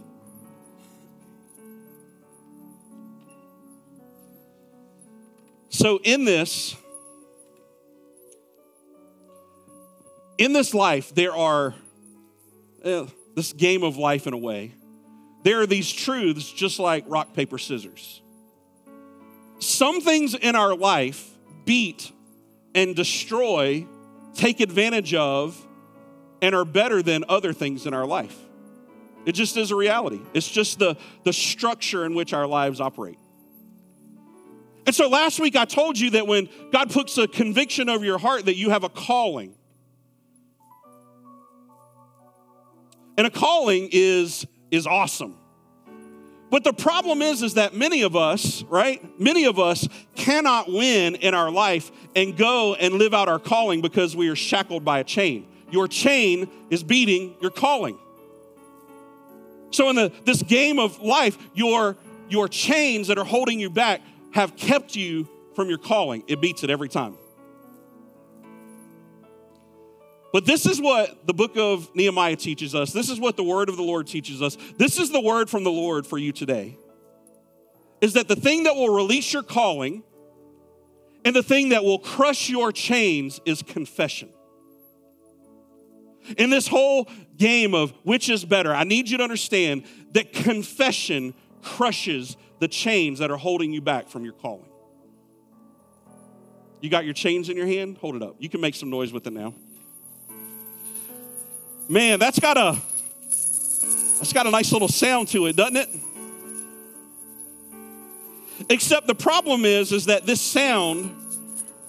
So 5.69 6.01
in 6.03 6.25
this, 6.25 6.75
in 10.39 10.55
this 10.55 10.73
life, 10.73 11.15
there 11.15 11.37
are, 11.37 11.75
uh, 12.83 13.09
this 13.37 13.53
game 13.53 13.83
of 13.83 13.99
life 13.99 14.27
in 14.27 14.33
a 14.33 14.39
way, 14.39 14.73
there 15.45 15.61
are 15.61 15.67
these 15.67 15.93
truths 15.93 16.51
just 16.51 16.79
like 16.79 17.05
rock, 17.09 17.35
paper, 17.35 17.59
scissors. 17.59 18.22
Some 19.63 20.01
things 20.01 20.35
in 20.35 20.57
our 20.57 20.75
life 20.75 21.29
beat 21.65 22.11
and 22.75 22.97
destroy, 22.97 23.87
take 24.35 24.61
advantage 24.61 25.15
of, 25.15 25.57
and 26.41 26.55
are 26.55 26.65
better 26.65 27.03
than 27.03 27.25
other 27.29 27.53
things 27.53 27.87
in 27.87 27.95
our 27.95 28.07
life. 28.07 28.37
It 29.25 29.33
just 29.33 29.57
is 29.57 29.71
a 29.71 29.77
reality. 29.77 30.21
It's 30.35 30.49
just 30.49 30.79
the, 30.79 30.97
the 31.25 31.33
structure 31.33 32.05
in 32.05 32.15
which 32.15 32.33
our 32.33 32.47
lives 32.47 32.81
operate. 32.81 33.19
And 34.85 34.95
so 34.95 35.09
last 35.09 35.39
week 35.39 35.55
I 35.55 35.65
told 35.65 35.99
you 35.99 36.11
that 36.11 36.27
when 36.27 36.49
God 36.73 36.91
puts 36.91 37.17
a 37.19 37.29
conviction 37.29 37.89
over 37.89 38.05
your 38.05 38.19
heart 38.19 38.47
that 38.47 38.57
you 38.57 38.71
have 38.71 38.83
a 38.83 38.89
calling, 38.89 39.55
And 43.17 43.27
a 43.27 43.31
calling 43.31 43.89
is, 43.93 44.47
is 44.71 44.87
awesome. 44.87 45.37
But 46.53 46.65
the 46.65 46.75
problem 46.75 47.23
is, 47.23 47.41
is 47.41 47.55
that 47.55 47.75
many 47.75 48.03
of 48.03 48.15
us, 48.15 48.63
right? 48.65 49.19
Many 49.19 49.47
of 49.47 49.59
us 49.59 49.89
cannot 50.15 50.71
win 50.71 51.15
in 51.15 51.33
our 51.33 51.51
life 51.51 51.91
and 52.15 52.37
go 52.37 52.75
and 52.75 52.97
live 52.97 53.15
out 53.15 53.27
our 53.27 53.39
calling 53.39 53.81
because 53.81 54.15
we 54.15 54.29
are 54.29 54.37
shackled 54.37 54.85
by 54.85 54.99
a 54.99 55.05
chain. 55.05 55.49
Your 55.71 55.89
chain 55.89 56.51
is 56.69 56.83
beating 56.83 57.37
your 57.41 57.51
calling. 57.51 57.99
So 59.71 59.89
in 59.89 59.97
the, 59.97 60.13
this 60.27 60.43
game 60.43 60.79
of 60.79 61.01
life, 61.01 61.39
your, 61.55 61.97
your 62.29 62.49
chains 62.49 63.09
that 63.09 63.17
are 63.17 63.25
holding 63.25 63.59
you 63.59 63.71
back 63.71 64.03
have 64.33 64.55
kept 64.55 64.95
you 64.95 65.27
from 65.57 65.71
your 65.71 65.79
calling. 65.79 66.23
It 66.27 66.43
beats 66.43 66.63
it 66.63 66.69
every 66.69 66.91
time. 66.91 67.17
But 70.33 70.47
this 70.47 70.65
is 70.65 70.81
what 70.81 71.27
the 71.27 71.35
book 71.35 71.57
of 71.57 71.95
Nehemiah 71.95 72.37
teaches 72.37 72.75
us. 72.75 72.93
This 72.93 73.11
is 73.11 73.21
what 73.21 73.37
the 73.37 73.45
word 73.45 73.69
of 73.69 73.77
the 73.77 73.83
Lord 73.83 74.07
teaches 74.07 74.41
us. 74.41 74.57
This 74.79 74.99
is 74.99 75.11
the 75.11 75.21
word 75.21 75.51
from 75.51 75.63
the 75.63 75.71
Lord 75.71 76.07
for 76.07 76.17
you 76.17 76.33
today. 76.33 76.79
Is 78.01 78.15
that 78.15 78.29
the 78.29 78.37
thing 78.37 78.65
that 78.65 78.75
will 78.75 78.95
release 78.95 79.33
your 79.33 79.43
calling 79.43 80.03
and 81.25 81.37
the 81.37 81.43
thing 81.43 81.69
that 81.69 81.85
will 81.85 81.99
crush 81.99 82.49
your 82.49 82.73
chains 82.73 83.41
is 83.45 83.63
confession. 83.63 84.31
In 86.39 86.51
this 86.51 86.67
whole 86.67 87.09
game 87.37 87.75
of 87.75 87.93
which 88.03 88.29
is 88.29 88.45
better, 88.45 88.75
I 88.75 88.85
need 88.85 89.11
you 89.11 89.19
to 89.19 89.23
understand 89.23 89.85
that 90.13 90.33
confession 90.33 91.35
crushes 91.63 92.37
the 92.59 92.69
chains 92.69 93.19
that 93.19 93.31
are 93.31 93.37
holding 93.37 93.73
you 93.73 93.81
back 93.81 94.09
from 94.09 94.25
your 94.25 94.35
calling. 94.35 94.69
You 96.81 96.91
got 96.91 97.05
your 97.05 97.15
chains 97.15 97.49
in 97.49 97.57
your 97.57 97.67
hand? 97.67 97.99
Hold 97.99 98.17
it 98.17 98.23
up. 98.23 98.37
You 98.39 98.49
can 98.49 98.61
make 98.61 98.75
some 98.75 98.91
noise 98.91 99.13
with 99.13 99.27
it 99.27 99.33
now. 99.33 99.55
Man, 101.93 102.19
that's 102.19 102.39
got 102.39 102.57
a 102.57 102.81
that's 104.19 104.33
got 104.33 104.47
a 104.47 104.51
nice 104.51 104.73
little 104.73 104.89
sound 104.89 105.29
to 105.29 105.45
it, 105.45 105.57
doesn't 105.57 105.77
it? 105.77 105.91
Except 108.71 109.07
the 109.07 109.15
problem 109.15 109.67
is 109.67 109.93
is 109.93 110.07
that 110.07 110.25
this 110.25 110.41
sound 110.41 111.15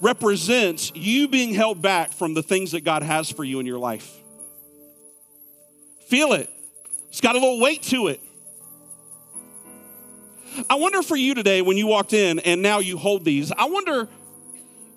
represents 0.02 0.92
you 0.94 1.30
being 1.30 1.54
held 1.54 1.82
back 1.82 2.12
from 2.12 2.34
the 2.34 2.44
things 2.44 2.74
that 2.74 2.82
God 2.82 3.02
has 3.02 3.32
for 3.32 3.46
you 3.46 3.62
in 3.62 3.66
your 3.66 3.80
life. 3.80 4.14
Feel 6.08 6.34
it. 6.34 6.50
It's 7.08 7.22
got 7.22 7.38
a 7.38 7.40
little 7.40 7.62
weight 7.62 7.84
to 7.84 8.08
it. 8.08 8.20
I 10.70 10.76
wonder 10.76 11.02
for 11.02 11.16
you 11.16 11.34
today 11.34 11.62
when 11.62 11.78
you 11.78 11.88
walked 11.88 12.12
in 12.12 12.40
and 12.40 12.62
now 12.62 12.80
you 12.80 12.98
hold 12.98 13.24
these, 13.24 13.54
I 13.54 13.68
wonder 13.68 14.10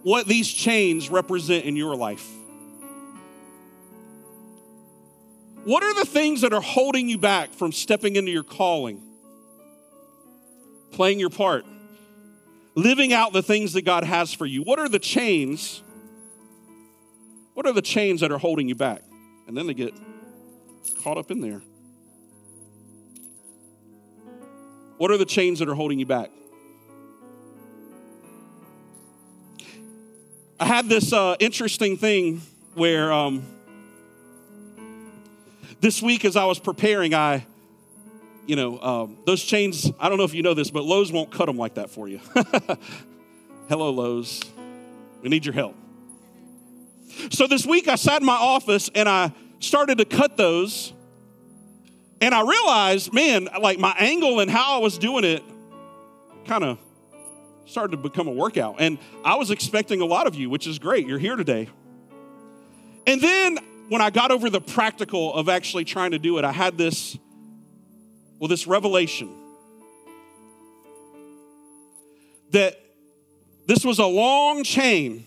what 0.03 0.27
these 0.27 0.53
chains 0.53 1.11
represent 1.11 1.64
in 1.64 1.77
your 1.77 1.95
life. 1.95 2.29
What 5.66 5.83
are 5.83 5.94
the 5.94 6.05
things 6.05 6.42
that 6.42 6.52
are 6.52 6.61
holding 6.61 7.09
you 7.09 7.18
back 7.18 7.52
from 7.52 7.72
stepping 7.72 8.14
into 8.14 8.31
your 8.31 8.44
calling, 8.44 9.02
playing 10.92 11.18
your 11.18 11.29
part, 11.29 11.66
living 12.76 13.12
out 13.12 13.33
the 13.33 13.42
things 13.42 13.72
that 13.72 13.83
God 13.83 14.05
has 14.05 14.33
for 14.33 14.46
you? 14.46 14.62
What 14.62 14.79
are 14.79 14.88
the 14.88 15.00
chains? 15.00 15.83
What 17.55 17.66
are 17.66 17.72
the 17.72 17.83
chains 17.83 18.20
that 18.20 18.31
are 18.31 18.38
holding 18.38 18.68
you 18.68 18.76
back? 18.76 19.02
And 19.48 19.57
then 19.57 19.66
they 19.66 19.74
get 19.74 19.92
caught 21.02 21.18
up 21.18 21.33
in 21.33 21.40
there. 21.40 21.62
What 24.98 25.11
are 25.11 25.18
the 25.18 25.24
chains 25.24 25.59
that 25.59 25.68
are 25.68 25.74
holding 25.74 25.98
you 25.98 26.07
back? 26.07 26.31
I 30.61 30.64
had 30.64 30.88
this 30.88 31.12
uh, 31.12 31.35
interesting 31.40 31.96
thing 31.96 32.42
where 32.74 33.12
um, 33.12 33.56
this 35.81 36.03
week 36.03 36.25
as 36.25 36.37
I 36.37 36.45
was 36.45 36.59
preparing, 36.59 37.15
I, 37.15 37.47
you 38.47 38.57
know, 38.57 38.81
um, 38.81 39.19
those 39.27 39.43
chains, 39.43 39.91
I 39.99 40.09
don't 40.09 40.19
know 40.19 40.25
if 40.25 40.35
you 40.35 40.43
know 40.43 40.55
this, 40.55 40.71
but 40.71 40.85
Lowe's 40.85 41.12
won't 41.12 41.31
cut 41.31 41.47
them 41.47 41.57
like 41.57 41.75
that 41.75 41.91
for 41.91 42.09
you. 42.09 42.21
Hello, 43.69 43.91
Lowe's. 43.91 44.41
We 45.23 45.29
need 45.29 45.45
your 45.45 45.55
help. 45.55 45.75
So 47.31 47.47
this 47.47 47.67
week 47.67 47.89
I 47.89 47.97
sat 47.97 48.21
in 48.21 48.27
my 48.27 48.37
office 48.37 48.91
and 48.95 49.09
I 49.09 49.33
started 49.61 49.99
to 49.99 50.05
cut 50.05 50.37
those. 50.37 50.93
And 52.21 52.35
I 52.35 52.43
realized, 52.43 53.12
man, 53.12 53.49
like 53.61 53.79
my 53.79 53.95
angle 53.99 54.41
and 54.41 54.51
how 54.51 54.77
I 54.77 54.79
was 54.79 54.97
doing 54.97 55.25
it 55.25 55.43
kind 56.47 56.65
of 56.65 56.79
started 57.67 57.97
to 57.97 57.97
become 58.03 58.29
a 58.29 58.33
workout. 58.33 58.77
And 58.79 58.99
I 59.25 59.35
was 59.35 59.51
expecting 59.51 60.01
a 60.01 60.07
lot 60.07 60.27
of 60.27 60.35
you, 60.35 60.49
which 60.49 60.67
is 60.67 60.79
great. 60.79 61.07
You're 61.07 61.19
here 61.19 61.37
today. 61.37 61.69
And 63.07 63.21
then 63.21 63.59
when 63.88 64.01
I 64.01 64.11
got 64.11 64.31
over 64.31 64.51
the 64.51 64.61
practical 64.61 65.35
of 65.35 65.49
actually 65.49 65.85
trying 65.85 66.11
to 66.11 66.18
do 66.18 66.38
it, 66.38 66.44
I 66.44 66.53
had 66.53 66.77
this, 66.77 67.16
well, 68.38 68.49
this 68.49 68.66
revelation 68.66 69.31
that 72.51 72.81
this 73.66 73.85
was 73.85 73.99
a 73.99 74.07
long 74.07 74.62
chain 74.64 75.27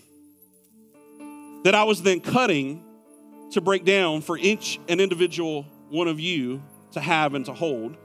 that 1.64 1.74
I 1.74 1.84
was 1.84 2.02
then 2.02 2.20
cutting 2.20 2.82
to 3.52 3.60
break 3.60 3.84
down 3.84 4.22
for 4.22 4.38
each 4.38 4.80
and 4.88 5.00
individual 5.00 5.64
one 5.90 6.08
of 6.08 6.18
you 6.18 6.62
to 6.92 7.00
have 7.00 7.34
and 7.34 7.44
to 7.46 7.52
hold 7.52 7.96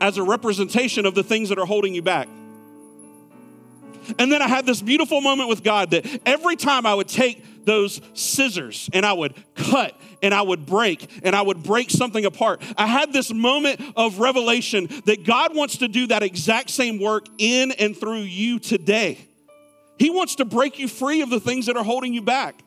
as 0.00 0.16
a 0.16 0.22
representation 0.22 1.06
of 1.06 1.14
the 1.14 1.22
things 1.22 1.48
that 1.48 1.58
are 1.58 1.66
holding 1.66 1.94
you 1.94 2.02
back. 2.02 2.28
And 4.18 4.32
then 4.32 4.40
I 4.40 4.48
had 4.48 4.66
this 4.66 4.80
beautiful 4.80 5.20
moment 5.20 5.48
with 5.48 5.62
God 5.62 5.90
that 5.90 6.06
every 6.24 6.56
time 6.56 6.86
I 6.86 6.94
would 6.94 7.08
take 7.08 7.44
those 7.64 8.00
scissors 8.14 8.88
and 8.92 9.04
I 9.04 9.12
would 9.12 9.34
cut 9.54 9.98
and 10.22 10.34
I 10.34 10.42
would 10.42 10.66
break 10.66 11.08
and 11.22 11.34
I 11.34 11.42
would 11.42 11.62
break 11.62 11.90
something 11.90 12.24
apart. 12.24 12.62
I 12.76 12.86
had 12.86 13.12
this 13.12 13.32
moment 13.32 13.80
of 13.96 14.18
revelation 14.18 14.88
that 15.06 15.24
God 15.24 15.54
wants 15.54 15.78
to 15.78 15.88
do 15.88 16.06
that 16.08 16.22
exact 16.22 16.70
same 16.70 17.00
work 17.00 17.26
in 17.38 17.72
and 17.72 17.96
through 17.96 18.22
you 18.22 18.58
today. 18.58 19.18
He 19.98 20.10
wants 20.10 20.36
to 20.36 20.44
break 20.44 20.78
you 20.78 20.88
free 20.88 21.20
of 21.20 21.30
the 21.30 21.40
things 21.40 21.66
that 21.66 21.76
are 21.76 21.84
holding 21.84 22.14
you 22.14 22.22
back. 22.22 22.62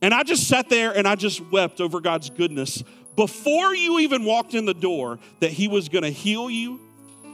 And 0.00 0.12
I 0.12 0.22
just 0.22 0.48
sat 0.48 0.68
there 0.68 0.96
and 0.96 1.06
I 1.06 1.14
just 1.14 1.40
wept 1.50 1.80
over 1.80 2.00
God's 2.00 2.30
goodness 2.30 2.82
before 3.14 3.74
you 3.74 4.00
even 4.00 4.24
walked 4.24 4.54
in 4.54 4.64
the 4.64 4.74
door 4.74 5.18
that 5.40 5.50
He 5.50 5.68
was 5.68 5.88
gonna 5.88 6.10
heal 6.10 6.50
you, 6.50 6.80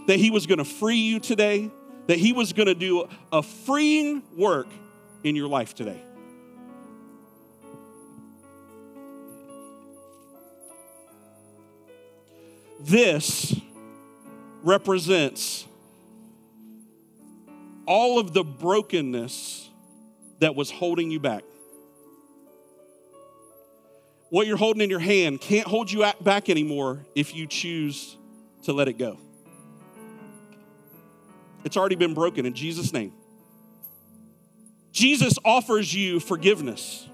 that 0.07 0.18
He 0.18 0.31
was 0.31 0.47
gonna 0.47 0.64
free 0.64 0.97
you 0.97 1.21
today, 1.21 1.71
that 2.07 2.18
He 2.18 2.33
was 2.33 2.53
gonna 2.53 2.75
do 2.75 3.09
a 3.33 3.42
freeing 3.42 4.23
work 4.37 4.66
in 5.24 5.37
your 5.37 5.48
life 5.48 5.74
today. 5.74 6.00
This 12.81 13.54
represents 14.62 15.66
all 17.87 18.18
of 18.18 18.33
the 18.33 18.44
brokenness 18.44 19.68
that 20.40 20.54
was 20.54 20.70
holding 20.70 21.11
you 21.11 21.18
back. 21.18 21.42
What 24.31 24.46
you're 24.46 24.59
holding 24.59 24.83
in 24.83 24.90
your 24.90 25.00
hand 25.00 25.40
can't 25.40 25.66
hold 25.66 25.90
you 25.90 26.04
back 26.20 26.50
anymore 26.50 27.04
if 27.14 27.35
you 27.35 27.46
choose 27.46 28.16
to 28.64 28.72
let 28.72 28.88
it 28.88 28.98
go. 28.98 29.18
It's 31.64 31.76
already 31.76 31.96
been 31.96 32.14
broken 32.14 32.46
in 32.46 32.54
Jesus' 32.54 32.92
name. 32.92 33.12
Jesus 34.99 35.39
offers 35.45 35.95
you 35.95 36.21
forgiveness. 36.21 37.09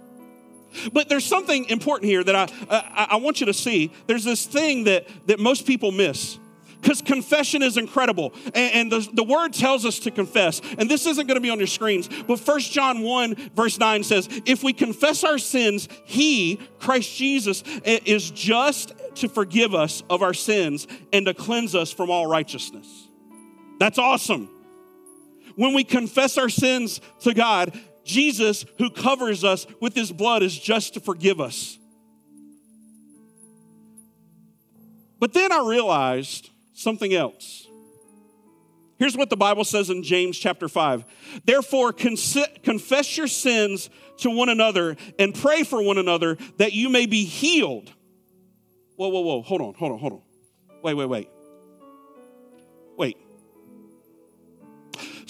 But 0.93 1.09
there's 1.09 1.25
something 1.25 1.67
important 1.67 2.11
here 2.11 2.25
that 2.25 2.35
I, 2.35 2.49
I, 2.69 3.07
I, 3.11 3.17
want 3.17 3.41
you 3.41 3.47
to 3.47 3.55
see. 3.55 3.93
There's 4.07 4.25
this 4.25 4.45
thing 4.45 4.85
that, 4.85 5.07
that 5.27 5.39
most 5.39 5.67
people 5.67 5.93
miss. 5.93 6.39
Because 6.81 7.01
confession 7.01 7.63
is 7.63 7.79
incredible. 7.79 8.35
And, 8.47 8.57
and 8.57 8.93
the, 8.93 9.09
the 9.13 9.25
word 9.25 9.55
tells 9.55 9.87
us 9.87 10.01
to 10.01 10.11
confess. 10.11 10.61
And 10.77 10.91
this 10.91 11.07
isn't 11.07 11.27
going 11.27 11.37
to 11.37 11.41
be 11.41 11.49
on 11.49 11.59
your 11.59 11.67
screens, 11.67 12.09
but 12.27 12.39
First 12.39 12.73
John 12.73 13.01
1, 13.03 13.51
verse 13.55 13.79
9 13.79 14.05
says, 14.05 14.29
If 14.45 14.63
we 14.63 14.73
confess 14.73 15.25
our 15.25 15.39
sins, 15.39 15.89
He, 16.05 16.61
Christ 16.81 17.17
Jesus, 17.17 17.63
is 17.85 18.31
just 18.31 18.93
to 19.17 19.29
forgive 19.29 19.75
us 19.75 20.03
of 20.11 20.23
our 20.23 20.35
sins 20.35 20.87
and 21.13 21.25
to 21.27 21.35
cleanse 21.35 21.75
us 21.75 21.91
from 21.91 22.11
all 22.11 22.27
righteousness. 22.27 23.09
That's 23.79 23.99
awesome. 23.99 24.51
When 25.57 25.75
we 25.75 25.85
confess 25.85 26.37
our 26.39 26.49
sins 26.49 27.01
to 27.21 27.35
God, 27.35 27.79
Jesus, 28.05 28.67
who 28.79 28.91
covers 28.91 29.45
us 29.45 29.67
with 29.81 29.95
his 29.95 30.13
blood, 30.13 30.43
is 30.43 30.59
just 30.59 30.95
to 30.95 31.01
forgive 31.01 31.41
us. 31.41 31.79
But 35.19 35.33
then 35.33 35.53
I 35.53 35.67
realized 35.67 36.51
something 36.75 37.15
else. 37.15 37.67
Here's 38.99 39.17
what 39.17 39.31
the 39.31 39.37
Bible 39.37 39.65
says 39.65 39.91
in 39.91 40.03
James 40.03 40.39
chapter 40.39 40.69
5. 40.69 41.05
Therefore, 41.45 41.93
confess 41.93 43.17
your 43.17 43.27
sins 43.27 43.91
to 44.19 44.31
one 44.31 44.49
another 44.49 44.97
and 45.19 45.35
pray 45.35 45.63
for 45.63 45.83
one 45.83 45.99
another 45.99 46.37
that 46.59 46.73
you 46.73 46.89
may 46.89 47.07
be 47.07 47.25
healed. 47.25 47.93
Whoa, 48.97 49.09
whoa, 49.09 49.21
whoa. 49.21 49.43
Hold 49.43 49.61
on, 49.63 49.75
hold 49.75 49.93
on, 49.93 49.99
hold 49.99 50.13
on. 50.13 50.23
Wait, 50.83 50.95
wait, 50.95 51.07
wait. 51.07 51.29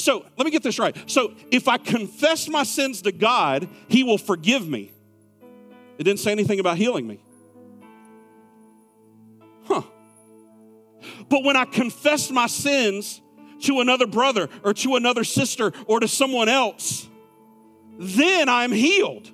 So 0.05 0.23
let 0.37 0.45
me 0.45 0.51
get 0.51 0.63
this 0.63 0.79
right. 0.79 0.95
So 1.11 1.33
if 1.51 1.67
I 1.67 1.79
confess 1.79 2.47
my 2.47 2.65
sins 2.65 3.01
to 3.03 3.11
God, 3.11 3.67
He 3.89 4.05
will 4.05 4.19
forgive 4.19 4.69
me. 4.69 4.93
It 5.97 6.05
didn't 6.05 6.21
say 6.21 6.31
anything 6.31 6.61
about 6.61 6.77
healing 6.77 7.07
me. 7.07 7.21
Huh. 9.65 9.81
But 11.31 11.43
when 11.43 11.57
I 11.57 11.65
confess 11.65 12.31
my 12.31 12.49
sins 12.49 13.23
to 13.63 13.81
another 13.81 14.07
brother 14.07 14.51
or 14.63 14.75
to 14.75 14.97
another 14.97 15.25
sister 15.25 15.73
or 15.87 16.01
to 16.01 16.09
someone 16.09 16.51
else, 16.51 17.09
then 17.99 18.51
I'm 18.51 18.73
healed. 18.73 19.31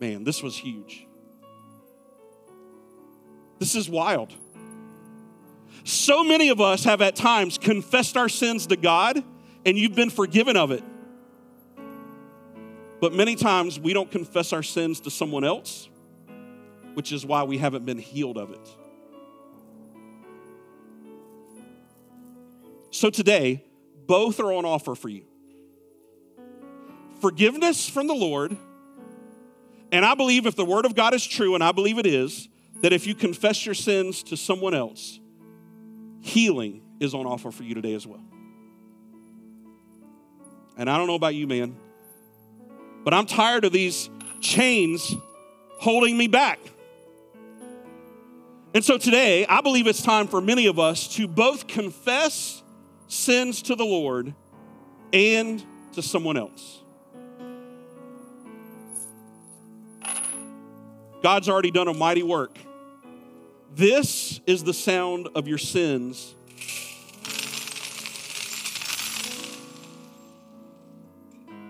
Man, 0.00 0.24
this 0.24 0.42
was 0.42 0.56
huge. 0.56 1.06
This 3.58 3.74
is 3.74 3.90
wild. 3.90 4.32
So 5.84 6.22
many 6.22 6.48
of 6.48 6.60
us 6.60 6.84
have 6.84 7.00
at 7.00 7.16
times 7.16 7.58
confessed 7.58 8.16
our 8.16 8.28
sins 8.28 8.66
to 8.66 8.76
God 8.76 9.22
and 9.64 9.78
you've 9.78 9.94
been 9.94 10.10
forgiven 10.10 10.56
of 10.56 10.70
it. 10.70 10.82
But 13.00 13.12
many 13.12 13.36
times 13.36 13.78
we 13.78 13.92
don't 13.92 14.10
confess 14.10 14.52
our 14.52 14.62
sins 14.62 15.00
to 15.00 15.10
someone 15.10 15.44
else, 15.44 15.88
which 16.94 17.12
is 17.12 17.24
why 17.24 17.44
we 17.44 17.58
haven't 17.58 17.86
been 17.86 17.98
healed 17.98 18.38
of 18.38 18.50
it. 18.50 18.68
So 22.90 23.10
today, 23.10 23.64
both 24.06 24.40
are 24.40 24.52
on 24.52 24.64
offer 24.64 24.94
for 24.94 25.08
you 25.08 25.24
forgiveness 27.20 27.88
from 27.88 28.06
the 28.06 28.14
Lord. 28.14 28.56
And 29.90 30.04
I 30.04 30.14
believe 30.14 30.46
if 30.46 30.54
the 30.54 30.64
Word 30.64 30.84
of 30.86 30.94
God 30.94 31.14
is 31.14 31.26
true, 31.26 31.54
and 31.54 31.64
I 31.64 31.72
believe 31.72 31.98
it 31.98 32.06
is, 32.06 32.48
that 32.80 32.92
if 32.92 33.06
you 33.06 33.14
confess 33.14 33.64
your 33.66 33.74
sins 33.74 34.22
to 34.24 34.36
someone 34.36 34.74
else, 34.74 35.18
healing 36.20 36.82
is 37.00 37.14
on 37.14 37.26
offer 37.26 37.50
for 37.50 37.62
you 37.62 37.74
today 37.74 37.94
as 37.94 38.06
well. 38.06 38.22
And 40.76 40.88
I 40.88 40.96
don't 40.96 41.06
know 41.06 41.14
about 41.14 41.34
you, 41.34 41.46
man, 41.46 41.76
but 43.04 43.12
I'm 43.14 43.26
tired 43.26 43.64
of 43.64 43.72
these 43.72 44.08
chains 44.40 45.14
holding 45.78 46.16
me 46.16 46.28
back. 46.28 46.60
And 48.74 48.84
so 48.84 48.98
today, 48.98 49.46
I 49.46 49.60
believe 49.60 49.86
it's 49.86 50.02
time 50.02 50.28
for 50.28 50.40
many 50.40 50.66
of 50.66 50.78
us 50.78 51.08
to 51.16 51.26
both 51.26 51.66
confess 51.66 52.62
sins 53.08 53.62
to 53.62 53.74
the 53.74 53.84
Lord 53.84 54.34
and 55.12 55.64
to 55.94 56.02
someone 56.02 56.36
else. 56.36 56.82
God's 61.22 61.48
already 61.48 61.70
done 61.70 61.88
a 61.88 61.94
mighty 61.94 62.22
work. 62.22 62.56
This 63.74 64.40
is 64.46 64.64
the 64.64 64.74
sound 64.74 65.28
of 65.34 65.46
your 65.46 65.58
sins 65.58 66.34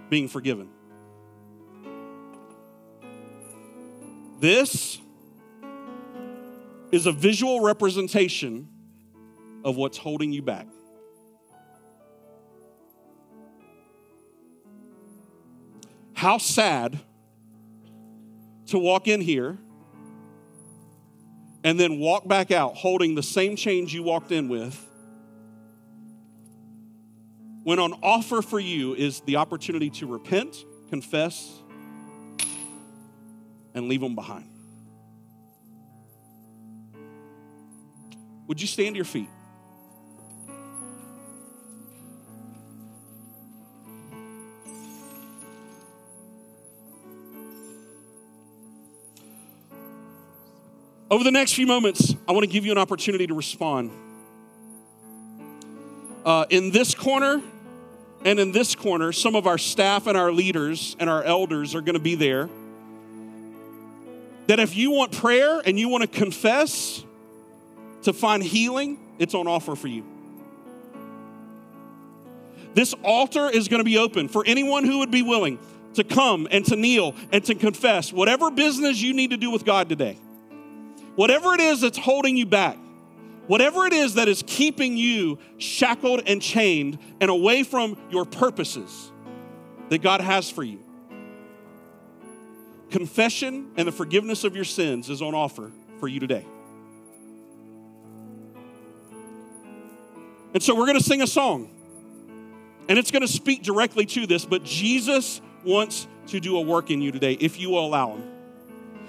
being 0.09 0.29
forgiven. 0.29 0.69
This 4.41 4.99
is 6.93 7.07
a 7.07 7.13
visual 7.13 7.61
representation 7.61 8.69
of 9.65 9.77
what's 9.77 9.99
holding 9.99 10.33
you 10.33 10.43
back. 10.43 10.67
How 16.15 16.39
sad 16.39 16.99
to 18.67 18.79
walk 18.79 19.09
in 19.09 19.21
here 19.21 19.59
and 21.65 21.79
then 21.79 21.99
walk 21.99 22.27
back 22.27 22.51
out 22.51 22.77
holding 22.77 23.15
the 23.15 23.23
same 23.23 23.57
change 23.57 23.93
you 23.93 24.03
walked 24.03 24.33
in 24.33 24.49
with 24.49 24.85
when 27.65 27.79
on 27.79 27.93
offer 28.03 28.41
for 28.41 28.59
you 28.59 28.95
is 28.95 29.21
the 29.21 29.37
opportunity 29.37 29.91
to 29.91 30.07
repent, 30.07 30.65
confess, 30.89 31.61
and 33.75 33.89
leave 33.89 34.01
them 34.01 34.15
behind. 34.15 34.49
Would 38.47 38.61
you 38.61 38.67
stand 38.67 38.95
to 38.95 38.97
your 38.97 39.05
feet? 39.05 39.29
Over 51.11 51.25
the 51.25 51.31
next 51.31 51.55
few 51.55 51.67
moments, 51.67 52.15
I 52.29 52.33
want 52.33 52.45
to 52.45 52.51
give 52.51 52.67
you 52.67 52.73
an 52.73 52.77
opportunity 52.77 53.27
to 53.27 53.35
respond. 53.35 53.91
Uh, 56.25 56.45
in 56.51 56.71
this 56.71 56.95
corner 56.95 57.41
and 58.27 58.39
in 58.39 58.53
this 58.53 58.75
corner, 58.75 59.13
some 59.13 59.35
of 59.35 59.47
our 59.47 59.57
staff 59.57 60.07
and 60.07 60.19
our 60.19 60.31
leaders 60.31 60.97
and 61.01 61.09
our 61.09 61.23
elders 61.23 61.75
are 61.75 61.81
going 61.81 61.95
to 61.95 62.01
be 62.01 62.15
there. 62.15 62.51
That 64.49 64.61
if 64.61 64.77
you 64.77 64.91
want 64.91 65.13
prayer 65.13 65.63
and 65.65 65.79
you 65.79 65.89
want 65.89 66.03
to 66.03 66.09
confess 66.09 67.03
to 68.03 68.13
find 68.13 68.43
healing, 68.43 68.99
it's 69.19 69.35
on 69.35 69.47
offer 69.47 69.77
for 69.77 69.89
you. 69.89 70.05
This 72.75 72.95
altar 73.03 73.49
is 73.49 73.69
going 73.69 73.81
to 73.81 73.85
be 73.85 73.97
open 73.97 74.29
for 74.29 74.45
anyone 74.47 74.85
who 74.85 74.99
would 74.99 75.11
be 75.11 75.23
willing 75.23 75.59
to 75.95 76.05
come 76.05 76.47
and 76.51 76.67
to 76.67 76.77
kneel 76.77 77.15
and 77.33 77.43
to 77.47 77.55
confess 77.55 78.13
whatever 78.13 78.51
business 78.51 79.01
you 79.01 79.15
need 79.15 79.31
to 79.31 79.39
do 79.39 79.51
with 79.51 79.65
God 79.65 79.89
today. 79.89 80.19
Whatever 81.19 81.53
it 81.55 81.61
is 81.61 81.81
that's 81.81 81.99
holding 81.99 82.37
you 82.37 82.47
back, 82.47 82.79
whatever 83.49 83.87
it 83.87 83.93
is 83.93 84.15
that 84.15 84.29
is 84.29 84.45
keeping 84.47 84.97
you 84.97 85.41
shackled 85.57 86.23
and 86.27 86.41
chained 86.41 86.97
and 87.21 87.29
away 87.29 87.65
from 87.65 87.99
your 88.09 88.25
purposes 88.25 89.11
that 89.89 90.01
God 90.01 90.21
has 90.21 90.49
for 90.49 90.63
you. 90.63 90.79
Confession 92.91 93.73
and 93.77 93.89
the 93.89 93.91
forgiveness 93.91 94.45
of 94.45 94.55
your 94.55 94.65
sins 94.65 95.11
is 95.11 95.21
on 95.21 95.35
offer 95.35 95.73
for 95.99 96.07
you 96.07 96.21
today. 96.21 96.47
And 100.55 100.63
so 100.63 100.73
we're 100.77 100.87
going 100.87 100.99
to 100.99 101.05
sing 101.05 101.21
a 101.21 101.27
song. 101.27 101.69
And 102.89 102.97
it's 102.97 103.11
going 103.11 103.23
to 103.23 103.33
speak 103.33 103.65
directly 103.65 104.07
to 104.07 104.29
this, 104.29 104.45
but 104.45 104.63
Jesus 104.63 105.41
wants 105.65 106.07
to 106.29 106.39
do 106.39 106.59
a 106.59 106.61
work 106.61 106.93
in 106.93 107.03
you 107.03 107.11
today 107.11 107.33
if 107.33 107.59
you 107.59 107.71
will 107.71 107.85
allow 107.85 108.15
him 108.15 108.38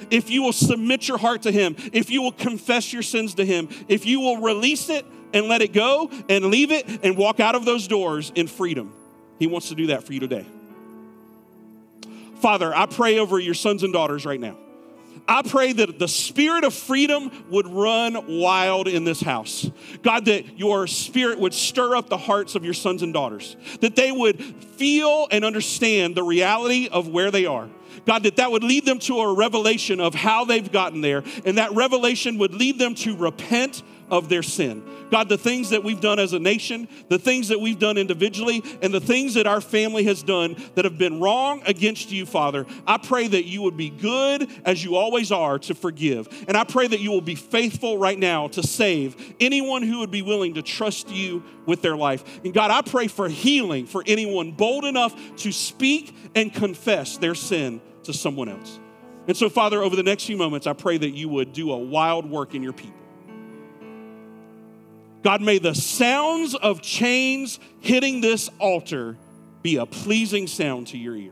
if 0.10 0.30
you 0.30 0.42
will 0.42 0.54
submit 0.54 1.08
your 1.08 1.18
heart 1.18 1.44
to 1.44 1.52
Him, 1.52 1.76
if 1.94 2.10
you 2.10 2.22
will 2.22 2.32
confess 2.32 2.92
your 2.94 3.04
sins 3.04 3.36
to 3.36 3.46
Him, 3.46 3.70
if 3.88 4.06
you 4.06 4.20
will 4.20 4.38
release 4.38 4.90
it 4.90 5.06
and 5.34 5.48
let 5.48 5.62
it 5.62 5.74
go 5.74 6.10
and 6.28 6.46
leave 6.46 6.72
it 6.72 7.04
and 7.04 7.18
walk 7.18 7.40
out 7.40 7.56
of 7.56 7.66
those 7.66 7.88
doors 7.88 8.32
in 8.36 8.48
freedom. 8.48 8.94
He 9.38 9.48
wants 9.48 9.70
to 9.70 9.76
do 9.76 9.88
that 9.88 10.04
for 10.04 10.14
you 10.14 10.20
today. 10.20 10.46
Father, 12.36 12.74
I 12.74 12.86
pray 12.86 13.20
over 13.20 13.40
your 13.40 13.54
sons 13.54 13.84
and 13.84 13.92
daughters 13.94 14.26
right 14.26 14.40
now. 14.40 14.58
I 15.28 15.44
pray 15.44 15.74
that 15.74 16.00
the 16.00 16.08
spirit 16.08 16.64
of 16.64 16.74
freedom 16.74 17.32
would 17.52 17.68
run 17.68 18.40
wild 18.40 18.88
in 18.88 19.04
this 19.04 19.22
house. 19.22 19.70
God, 20.02 20.26
that 20.26 20.58
your 20.58 20.88
spirit 20.88 21.38
would 21.38 21.54
stir 21.54 21.96
up 21.96 22.10
the 22.10 22.18
hearts 22.18 22.56
of 22.56 22.66
your 22.66 22.74
sons 22.74 23.04
and 23.04 23.14
daughters, 23.14 23.56
that 23.82 23.96
they 23.96 24.12
would 24.12 24.42
feel 24.42 25.28
and 25.30 25.46
understand 25.46 26.16
the 26.16 26.24
reality 26.24 26.88
of 26.88 27.08
where 27.10 27.30
they 27.30 27.46
are 27.46 27.70
God, 28.06 28.24
that 28.24 28.38
that 28.38 28.52
would 28.52 28.64
lead 28.64 28.86
them 28.86 29.00
to 29.00 29.20
a 29.20 29.34
revelation 29.34 30.00
of 30.00 30.16
how 30.16 30.46
they've 30.46 30.72
gotten 30.72 31.02
there, 31.02 31.24
and 31.46 31.58
that 31.58 31.74
revelation 31.74 32.38
would 32.38 32.54
lead 32.54 32.80
them 32.80 32.96
to 32.96 33.16
repent 33.16 33.84
of 34.12 34.30
their 34.30 34.44
sin. 34.44 34.84
God, 35.12 35.30
the 35.30 35.38
things 35.38 35.72
that 35.72 35.84
we've 35.84 36.02
done 36.02 36.20
as 36.20 36.34
a 36.34 36.40
nation, 36.40 36.88
the 37.08 37.18
things 37.18 37.48
that 37.48 37.60
we've 37.60 37.80
done 37.80 37.98
individually, 37.98 38.64
and 38.82 38.94
the 38.94 39.00
things 39.00 39.34
that 39.34 39.48
our 39.48 39.62
family 39.62 40.04
has 40.04 40.22
done 40.22 40.56
that 40.76 40.86
have 40.86 40.98
been 40.98 41.20
wrong 41.20 41.62
against 41.66 42.12
you, 42.12 42.26
Father, 42.26 42.66
I 42.86 42.98
pray 42.98 43.28
that 43.28 43.46
you 43.46 43.64
would 43.64 43.78
be 43.78 43.90
good 43.90 44.50
as 44.66 44.84
you 44.84 44.96
always 44.96 45.32
are 45.32 45.58
to 45.60 45.74
forgive. 45.74 46.28
And 46.48 46.56
I 46.56 46.64
pray 46.64 46.88
that 46.88 47.00
you 47.00 47.12
will 47.12 47.22
be 47.22 47.36
faithful 47.36 47.98
right 47.98 48.18
now 48.18 48.50
to 48.50 48.64
save 48.64 49.36
anyone 49.40 49.82
who 49.82 50.00
would 50.00 50.12
be 50.12 50.22
willing 50.22 50.56
to 50.56 50.62
trust 50.62 51.10
you 51.10 51.44
with 51.66 51.82
their 51.82 51.96
life. 51.96 52.24
And 52.44 52.54
God, 52.54 52.72
I 52.72 52.82
pray 52.82 53.08
for 53.08 53.28
healing 53.30 53.86
for 53.88 54.04
anyone 54.06 54.52
bold 54.52 54.86
enough 54.86 55.16
to 55.38 55.52
speak 55.52 56.16
and 56.36 56.54
confess 56.54 57.18
their 57.18 57.36
sin 57.36 57.82
to 58.04 58.14
someone 58.14 58.50
else. 58.50 58.80
And 59.28 59.38
so, 59.38 59.50
Father, 59.50 59.82
over 59.84 59.96
the 59.96 60.04
next 60.04 60.26
few 60.26 60.38
moments, 60.38 60.66
I 60.66 60.74
pray 60.74 60.98
that 60.98 61.12
you 61.12 61.30
would 61.30 61.54
do 61.54 61.72
a 61.72 61.78
wild 61.78 62.30
work 62.30 62.56
in 62.56 62.64
your 62.64 62.74
people. 62.74 62.99
God, 65.22 65.42
may 65.42 65.58
the 65.58 65.76
sounds 65.76 66.56
of 66.56 66.82
chains 66.82 67.60
hitting 67.82 68.22
this 68.22 68.50
altar 68.60 69.18
be 69.62 69.76
a 69.76 69.86
pleasing 69.86 70.48
sound 70.48 70.88
to 70.88 70.98
your 70.98 71.16
ear. 71.16 71.32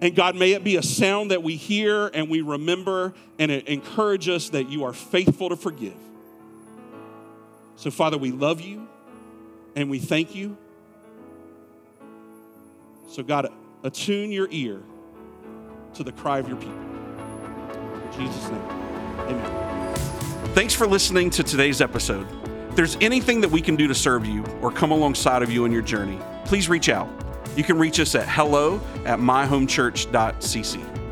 And 0.00 0.14
God, 0.14 0.36
may 0.36 0.52
it 0.52 0.62
be 0.62 0.76
a 0.76 0.82
sound 0.82 1.30
that 1.30 1.42
we 1.42 1.56
hear 1.56 2.08
and 2.08 2.28
we 2.28 2.42
remember 2.42 3.14
and 3.38 3.50
it 3.50 3.68
encourage 3.68 4.28
us 4.28 4.50
that 4.50 4.68
you 4.68 4.84
are 4.84 4.92
faithful 4.92 5.48
to 5.48 5.56
forgive. 5.56 5.94
So, 7.76 7.90
Father, 7.90 8.18
we 8.18 8.30
love 8.30 8.60
you 8.60 8.86
and 9.74 9.90
we 9.90 9.98
thank 9.98 10.34
you. 10.34 10.56
So, 13.08 13.22
God, 13.22 13.48
attune 13.82 14.30
your 14.30 14.48
ear 14.50 14.80
to 15.94 16.04
the 16.04 16.12
cry 16.12 16.38
of 16.38 16.48
your 16.48 16.58
people. 16.58 16.74
In 16.74 18.10
Jesus' 18.12 18.50
name, 18.50 18.62
amen. 19.20 19.83
Thanks 20.54 20.72
for 20.72 20.86
listening 20.86 21.30
to 21.30 21.42
today's 21.42 21.80
episode. 21.80 22.28
If 22.68 22.76
there's 22.76 22.96
anything 23.00 23.40
that 23.40 23.50
we 23.50 23.60
can 23.60 23.74
do 23.74 23.88
to 23.88 23.94
serve 23.94 24.24
you 24.24 24.44
or 24.62 24.70
come 24.70 24.92
alongside 24.92 25.42
of 25.42 25.50
you 25.50 25.64
in 25.64 25.72
your 25.72 25.82
journey, 25.82 26.16
please 26.44 26.68
reach 26.68 26.88
out. 26.88 27.08
You 27.56 27.64
can 27.64 27.76
reach 27.76 27.98
us 27.98 28.14
at 28.14 28.28
hello 28.28 28.80
at 29.04 29.18
myhomechurch.cc. 29.18 31.03